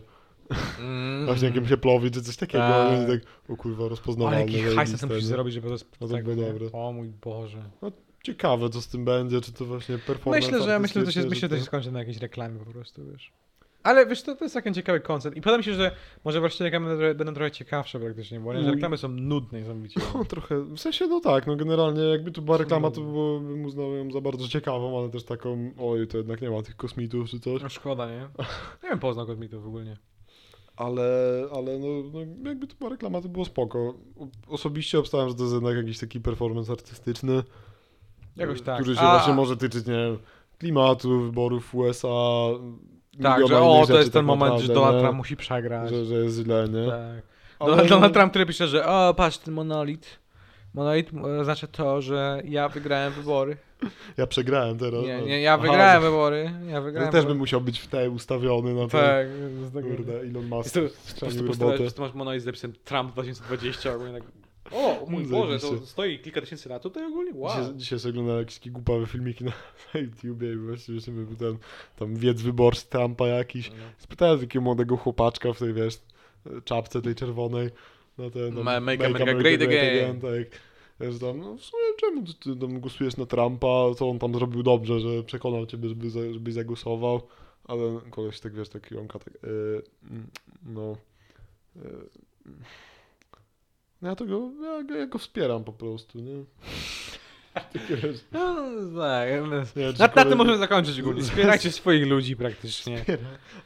Mm. 0.80 1.26
właśnie 1.26 1.48
jakimś 1.48 1.70
Apple'owi 1.70 2.10
czy 2.10 2.22
coś 2.22 2.36
takiego, 2.36 2.64
Tak. 2.64 3.02
i 3.02 3.06
tak, 3.12 3.20
o 3.50 3.56
kurwa, 3.56 3.80
Ale 3.80 3.88
rozpoznawalne, 3.88 4.40
jaki 4.40 4.76
hajs 4.76 5.02
musisz 5.02 5.24
zrobić, 5.24 5.54
żeby 5.54 5.66
to 5.66 5.72
jest 5.74 5.86
No 6.00 6.08
tak, 6.08 6.24
dobre. 6.24 6.72
O 6.72 6.92
mój 6.92 7.08
Boże. 7.24 7.62
Ciekawe, 8.22 8.70
co 8.70 8.82
z 8.82 8.88
tym 8.88 9.04
będzie, 9.04 9.40
czy 9.40 9.52
to 9.52 9.64
właśnie 9.64 9.98
performance 9.98 10.46
Myślę, 10.46 10.66
że 10.66 10.78
myślę, 10.78 11.00
że 11.00 11.06
to 11.06 11.12
się, 11.12 11.20
artystyczny, 11.20 11.30
myślę, 11.30 11.48
że 11.48 11.54
to 11.54 11.58
się 11.58 11.64
skończy 11.64 11.92
na 11.92 11.98
jakiejś 11.98 12.16
reklamie 12.18 12.58
po 12.58 12.72
prostu, 12.72 13.02
wiesz. 13.12 13.32
Ale 13.82 14.06
wiesz, 14.06 14.22
to, 14.22 14.36
to 14.36 14.44
jest 14.44 14.54
taki 14.54 14.72
ciekawy 14.72 15.00
koncept. 15.00 15.36
I 15.36 15.40
podoba 15.40 15.58
mi 15.58 15.64
się, 15.64 15.74
że 15.74 15.90
może 16.24 16.40
właśnie 16.40 16.64
reklamy 16.64 16.86
będą 16.86 16.98
trochę- 17.00 17.14
będą 17.14 17.34
trochę 17.34 17.50
ciekawsze 17.50 18.00
praktycznie, 18.00 18.40
bo 18.40 18.52
nie, 18.54 18.58
że 18.60 18.64
Mój- 18.66 18.74
reklamy 18.74 18.96
są 18.98 19.08
nudne 19.08 19.60
i 19.60 19.64
zamówicie. 19.64 20.00
No 20.14 20.24
trochę, 20.24 20.64
w 20.64 20.78
sensie 20.78 21.06
no 21.06 21.20
tak, 21.20 21.46
no 21.46 21.56
generalnie 21.56 22.02
jakby 22.02 22.30
to 22.32 22.42
była 22.42 22.56
reklama, 22.56 22.90
to 22.90 23.00
było, 23.00 23.40
bym 23.40 23.64
uznał 23.64 23.94
ją 23.94 24.12
za 24.12 24.20
bardzo 24.20 24.48
ciekawą, 24.48 24.98
ale 24.98 25.08
też 25.10 25.24
taką, 25.24 25.70
oj, 25.78 26.06
to 26.06 26.18
jednak 26.18 26.40
nie 26.42 26.50
ma 26.50 26.62
tych 26.62 26.76
kosmitów 26.76 27.28
czy 27.30 27.40
coś. 27.40 27.62
No 27.62 27.68
szkoda, 27.68 28.10
nie? 28.10 28.20
Nie 28.82 28.88
wiem, 28.90 28.98
poznał 28.98 29.26
kosmitów 29.26 29.66
ogólnie. 29.66 29.96
Ale, 30.78 31.02
ale 31.52 31.78
no, 31.78 31.86
no 32.42 32.48
jakby 32.50 32.66
to 32.66 32.74
była 32.78 32.90
reklama, 32.90 33.20
to 33.20 33.28
było 33.28 33.44
spoko. 33.44 33.94
Osobiście 34.48 34.98
obstałem, 34.98 35.28
że 35.28 35.34
to 35.34 35.42
jest 35.42 35.54
jednak 35.54 35.76
jakiś 35.76 35.98
taki 35.98 36.20
performance 36.20 36.72
artystyczny. 36.72 37.42
Jakoś 38.36 38.62
tak. 38.62 38.82
Który 38.82 38.96
się 38.96 39.02
A- 39.02 39.16
właśnie 39.16 39.34
może 39.34 39.56
tyczyć, 39.56 39.86
nie 39.86 39.92
wiem, 39.92 40.18
klimatu, 40.58 41.20
wyborów 41.20 41.64
w 41.64 41.74
USA. 41.74 42.08
Tak, 43.22 43.48
że 43.48 43.60
o, 43.60 43.86
to 43.86 43.98
jest 43.98 44.12
ten 44.12 44.20
tak 44.20 44.26
moment, 44.26 44.54
że 44.54 44.68
naprawdę, 44.68 44.74
Donald 44.74 44.94
nie? 44.96 45.00
Trump 45.00 45.16
musi 45.16 45.36
przegrać. 45.36 45.90
Że, 45.90 46.04
że 46.04 46.14
jest 46.14 46.36
źle, 46.36 46.68
nie? 46.68 46.90
Tak. 46.90 47.22
Ale- 47.58 47.70
Donald, 47.70 47.88
Donald 47.88 48.14
Trump, 48.14 48.30
który 48.30 48.46
pisze, 48.46 48.68
że 48.68 48.86
o, 48.86 49.14
patrz, 49.14 49.38
ten 49.38 49.54
monolit. 49.54 50.18
Monolit 50.74 51.10
e, 51.40 51.44
znaczy 51.44 51.68
to, 51.68 52.02
że 52.02 52.42
ja 52.44 52.68
wygrałem 52.68 53.12
wybory. 53.12 53.56
Ja 54.16 54.26
przegrałem 54.26 54.78
teraz. 54.78 55.04
Nie, 55.04 55.18
no. 55.18 55.26
nie, 55.26 55.40
ja 55.40 55.54
Aha, 55.54 55.62
wygrałem 55.62 56.02
że- 56.02 56.08
wybory. 56.10 56.50
Ja 56.68 56.76
To 56.76 56.82
wygrałem 56.82 57.12
też 57.12 57.20
bym 57.20 57.26
wybory. 57.26 57.38
musiał 57.38 57.60
być 57.60 57.78
w 57.80 57.86
tej 57.86 58.08
ustawiony 58.08 58.74
na 58.74 58.80
to. 58.82 58.88
Tak, 58.98 59.26
tego. 59.74 59.88
Kurde, 59.88 60.20
Elon 60.20 60.46
Musk 60.46 60.74
to, 60.74 60.80
po 60.80 60.88
prostu 60.88 61.26
robotę. 61.26 61.46
postawiłeś, 61.46 61.80
że 61.88 61.92
to 61.92 62.02
masz 62.02 62.14
monolit 62.14 62.42
z 62.42 62.46
napisem 62.46 62.72
Trump 62.84 63.12
2020, 63.12 63.94
ogólnie 63.94 64.12
tak. 64.20 64.22
O, 64.72 65.06
mój 65.08 65.24
Boże, 65.26 65.58
to 65.58 65.86
stoi 65.86 66.18
kilka 66.18 66.40
tysięcy 66.40 66.68
lat 66.68 66.82
tutaj 66.82 67.04
ogólnie? 67.06 67.32
Wow. 67.34 67.50
Dzisiaj, 67.50 67.76
dzisiaj 67.76 67.98
sobie 67.98 68.10
oglądałem 68.10 68.40
jakieś 68.40 68.58
takie 68.58 68.70
głupawe 68.70 69.06
filmiki 69.06 69.44
na, 69.44 69.52
na 69.94 70.00
YouTubie 70.00 70.52
i 70.52 70.56
właściwie 70.56 71.00
był 71.12 71.36
ten 71.36 71.58
tam 71.96 72.16
wiedz 72.16 72.42
wyborczy 72.42 72.86
Trumpa 72.86 73.26
jakiś. 73.28 73.70
No. 73.70 73.76
Spytałem 73.98 74.40
takiego 74.40 74.62
młodego 74.62 74.96
chłopaczka 74.96 75.52
w 75.52 75.58
tej, 75.58 75.72
wiesz, 75.74 75.94
czapce 76.64 77.02
tej 77.02 77.14
czerwonej. 77.14 77.70
Na 78.18 78.30
ten, 78.30 78.54
tam, 78.54 78.64
Ma- 78.64 78.80
Make 78.80 79.04
America 79.04 79.34
Great 79.34 79.62
Again. 79.62 80.20
tak. 80.20 80.60
Że 81.00 81.18
tam, 81.18 81.38
no 81.38 81.56
w 81.56 81.64
sumie 81.64 81.82
czemu 82.00 82.26
ty, 82.26 82.34
ty 82.34 82.56
tam 82.56 82.80
głosujesz 82.80 83.16
na 83.16 83.26
Trumpa, 83.26 83.94
co 83.98 84.10
on 84.10 84.18
tam 84.18 84.34
zrobił 84.34 84.62
dobrze, 84.62 85.00
że 85.00 85.22
przekonał 85.22 85.66
ciebie, 85.66 85.88
żeby, 85.88 86.10
za, 86.10 86.32
żebyś 86.32 86.54
zagłosował. 86.54 87.22
Ale 87.64 88.00
koleś 88.10 88.40
tak, 88.40 88.54
wiesz, 88.54 88.68
taki 88.68 88.94
jąka 88.94 89.18
tak, 89.18 89.34
yy, 89.42 89.82
no... 90.66 90.96
Yy, 91.76 92.08
no 94.02 94.08
ja 94.08 94.16
to 94.16 94.26
go, 94.26 94.50
ja, 94.62 94.96
ja 94.96 95.06
go 95.06 95.18
wspieram 95.18 95.64
po 95.64 95.72
prostu, 95.72 96.18
nie? 96.20 96.32
No, 98.32 98.54
tak. 99.00 99.28
no. 99.50 99.56
nie, 99.76 99.86
Na, 99.98 100.08
na 100.16 100.24
tym 100.24 100.38
możemy 100.38 100.58
zakończyć 100.58 101.00
ogólnie. 101.00 101.22
Wspierajcie 101.22 101.72
swoich 101.82 102.06
ludzi 102.06 102.36
praktycznie. 102.36 103.04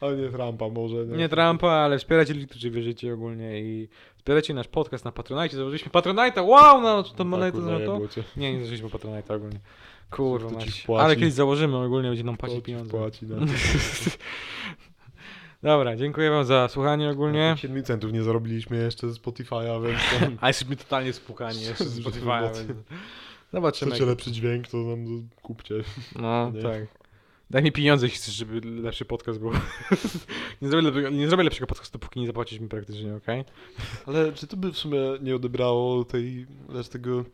Ale 0.01 0.17
nie 0.17 0.29
Trumpa 0.29 0.69
może, 0.69 1.05
nie? 1.05 1.17
Nie 1.17 1.29
Trumpa, 1.29 1.69
ale 1.69 1.97
wspierajcie 1.97 2.33
ludzi, 2.33 2.47
którzy 2.47 2.71
wierzycie 2.71 3.13
ogólnie 3.13 3.61
i 3.61 3.89
wspierajcie 4.23 4.53
nasz 4.53 4.67
podcast 4.67 5.05
na 5.05 5.11
Patronite. 5.11 5.55
Założyliśmy 5.55 5.91
Patronite'a, 5.91 6.47
wow, 6.47 6.81
no 6.81 7.03
to 7.03 7.09
Tak, 7.09 7.27
monetę 7.27 7.51
kurwa, 7.57 7.79
za 7.79 7.85
to. 7.85 7.99
Nie, 8.37 8.51
nie 8.51 8.57
założyliśmy 8.57 8.89
Patronite'a 8.89 9.35
ogólnie. 9.35 9.59
Kurwa? 10.11 10.59
Ale 10.99 11.15
kiedyś 11.15 11.33
założymy, 11.33 11.77
ogólnie 11.77 12.09
będzie 12.09 12.23
nam 12.23 12.37
płacić 12.37 12.57
ci 12.57 12.63
pieniądze. 12.63 12.91
Płaci, 12.91 13.25
no. 13.25 13.35
Dobra, 15.63 15.95
dziękuję 15.95 16.29
wam 16.29 16.45
za 16.45 16.67
słuchanie 16.67 17.09
ogólnie. 17.09 17.55
7 17.57 17.83
centów 17.83 18.13
nie 18.13 18.23
zarobiliśmy 18.23 18.77
jeszcze 18.77 19.09
ze 19.09 19.19
Spotify'a, 19.19 19.83
więc 19.83 19.99
tam 20.19 20.37
A 20.41 20.47
jesteśmy 20.47 20.75
totalnie 20.75 21.13
spukani 21.13 21.61
jeszcze 21.67 21.85
z 21.85 21.97
Że 21.97 22.09
Spotify'a, 22.09 22.41
więc... 22.43 22.57
Zobaczymy. 23.53 23.91
chcecie 23.91 24.05
lepszy 24.05 24.31
dźwięk, 24.31 24.67
to 24.67 24.77
nam 24.77 25.29
kupcie. 25.41 25.75
No, 26.15 26.51
Nie. 26.51 26.61
tak. 26.61 27.02
Daj 27.49 27.63
mi 27.63 27.71
pieniądze, 27.71 28.05
jeśli 28.05 28.17
chcesz, 28.19 28.35
żeby 28.35 28.61
lepszy 28.81 29.05
podcast 29.05 29.39
był. 29.39 29.51
nie, 30.61 30.69
zrobię 30.69 30.81
lepszego, 30.81 31.09
nie 31.09 31.27
zrobię 31.27 31.43
lepszego 31.43 31.67
podcastu, 31.67 31.99
dopóki 31.99 32.19
nie 32.19 32.27
zapłacisz 32.27 32.59
mi 32.59 32.69
praktycznie, 32.69 33.15
okej? 33.15 33.43
Ale 34.05 34.33
czy 34.33 34.47
to 34.47 34.57
by 34.57 34.71
w 34.71 34.77
sumie 34.77 34.99
nie 35.21 35.35
odebrało 35.35 36.05
tej, 36.05 36.45
tego 36.91 37.25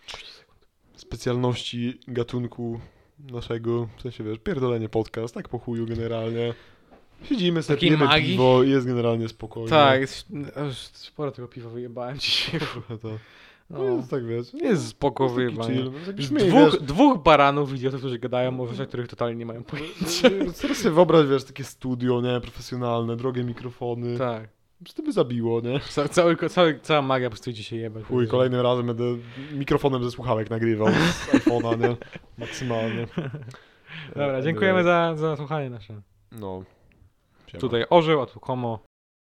specjalności 0.95 1.99
gatunku 2.07 2.79
naszego, 3.19 3.89
w 3.97 4.01
sensie 4.01 4.23
wiesz, 4.23 4.39
pierdolenie 4.39 4.89
podcast, 4.89 5.33
tak 5.33 5.49
po 5.49 5.59
chuju 5.59 5.85
generalnie. 5.85 6.53
Siedzimy 7.23 7.63
sobie, 7.63 7.75
Takiej 7.77 7.89
pijemy 7.89 8.05
magii? 8.05 8.31
piwo 8.31 8.63
jest 8.63 8.87
generalnie 8.87 9.29
spokojnie. 9.29 9.69
Tak, 9.69 10.01
jest, 10.01 10.27
sporo 10.93 11.31
tego 11.31 11.47
piwa 11.47 11.69
wyjebałem 11.69 12.17
dzisiaj. 12.19 12.59
To. 13.01 13.09
No, 13.69 13.77
No, 13.77 13.83
jest 13.83 14.09
tak 14.09 14.25
wiesz. 14.25 14.53
jest 14.53 14.87
spoko 14.87 15.29
wyjebanie. 15.29 15.83
no, 15.83 15.89
dwóch, 16.13 16.71
wiesz. 16.71 16.81
dwóch 16.81 17.23
baranów 17.23 17.73
idiotów, 17.73 17.99
którzy 17.99 18.19
gadają 18.19 18.61
o 18.61 18.67
rzeczach, 18.67 18.87
których 18.87 19.07
totalnie 19.07 19.35
nie 19.35 19.45
mają 19.45 19.63
pojęcia. 19.63 20.29
Teraz 20.61 20.77
sobie 20.77 20.95
wyobraź, 20.95 21.27
wiesz, 21.27 21.43
takie 21.43 21.63
studio, 21.63 22.21
nie, 22.21 22.41
profesjonalne, 22.41 23.15
drogie 23.15 23.43
mikrofony. 23.43 24.17
Tak. 24.17 24.49
Czy 24.83 24.93
to 24.93 25.03
by 25.03 25.11
zabiło, 25.11 25.61
nie? 25.61 25.79
Ca, 25.79 26.07
cały, 26.09 26.35
cały, 26.49 26.79
cała 26.81 27.01
magia 27.01 27.29
po 27.29 27.31
prostu 27.31 27.49
idzie 27.49 27.63
się 27.63 27.75
jebać. 27.75 28.03
Chuj, 28.03 28.27
kolejnym 28.27 28.61
razem 28.61 28.85
będę 28.87 29.03
mikrofonem 29.53 30.03
ze 30.03 30.11
słuchawek 30.11 30.49
nagrywał 30.49 30.87
z 30.87 31.31
iPhone'a, 31.33 31.79
nie? 31.79 31.95
Maksymalnie. 32.37 33.07
Dobra, 34.15 34.41
dziękujemy 34.41 34.83
za, 34.83 35.15
za 35.15 35.35
słuchanie 35.37 35.69
nasze. 35.69 36.01
No. 36.31 36.63
Siema. 37.47 37.61
Tutaj 37.61 37.85
Orzeł, 37.89 38.21
a 38.21 38.25
tu 38.25 38.39
Komo. 38.39 38.79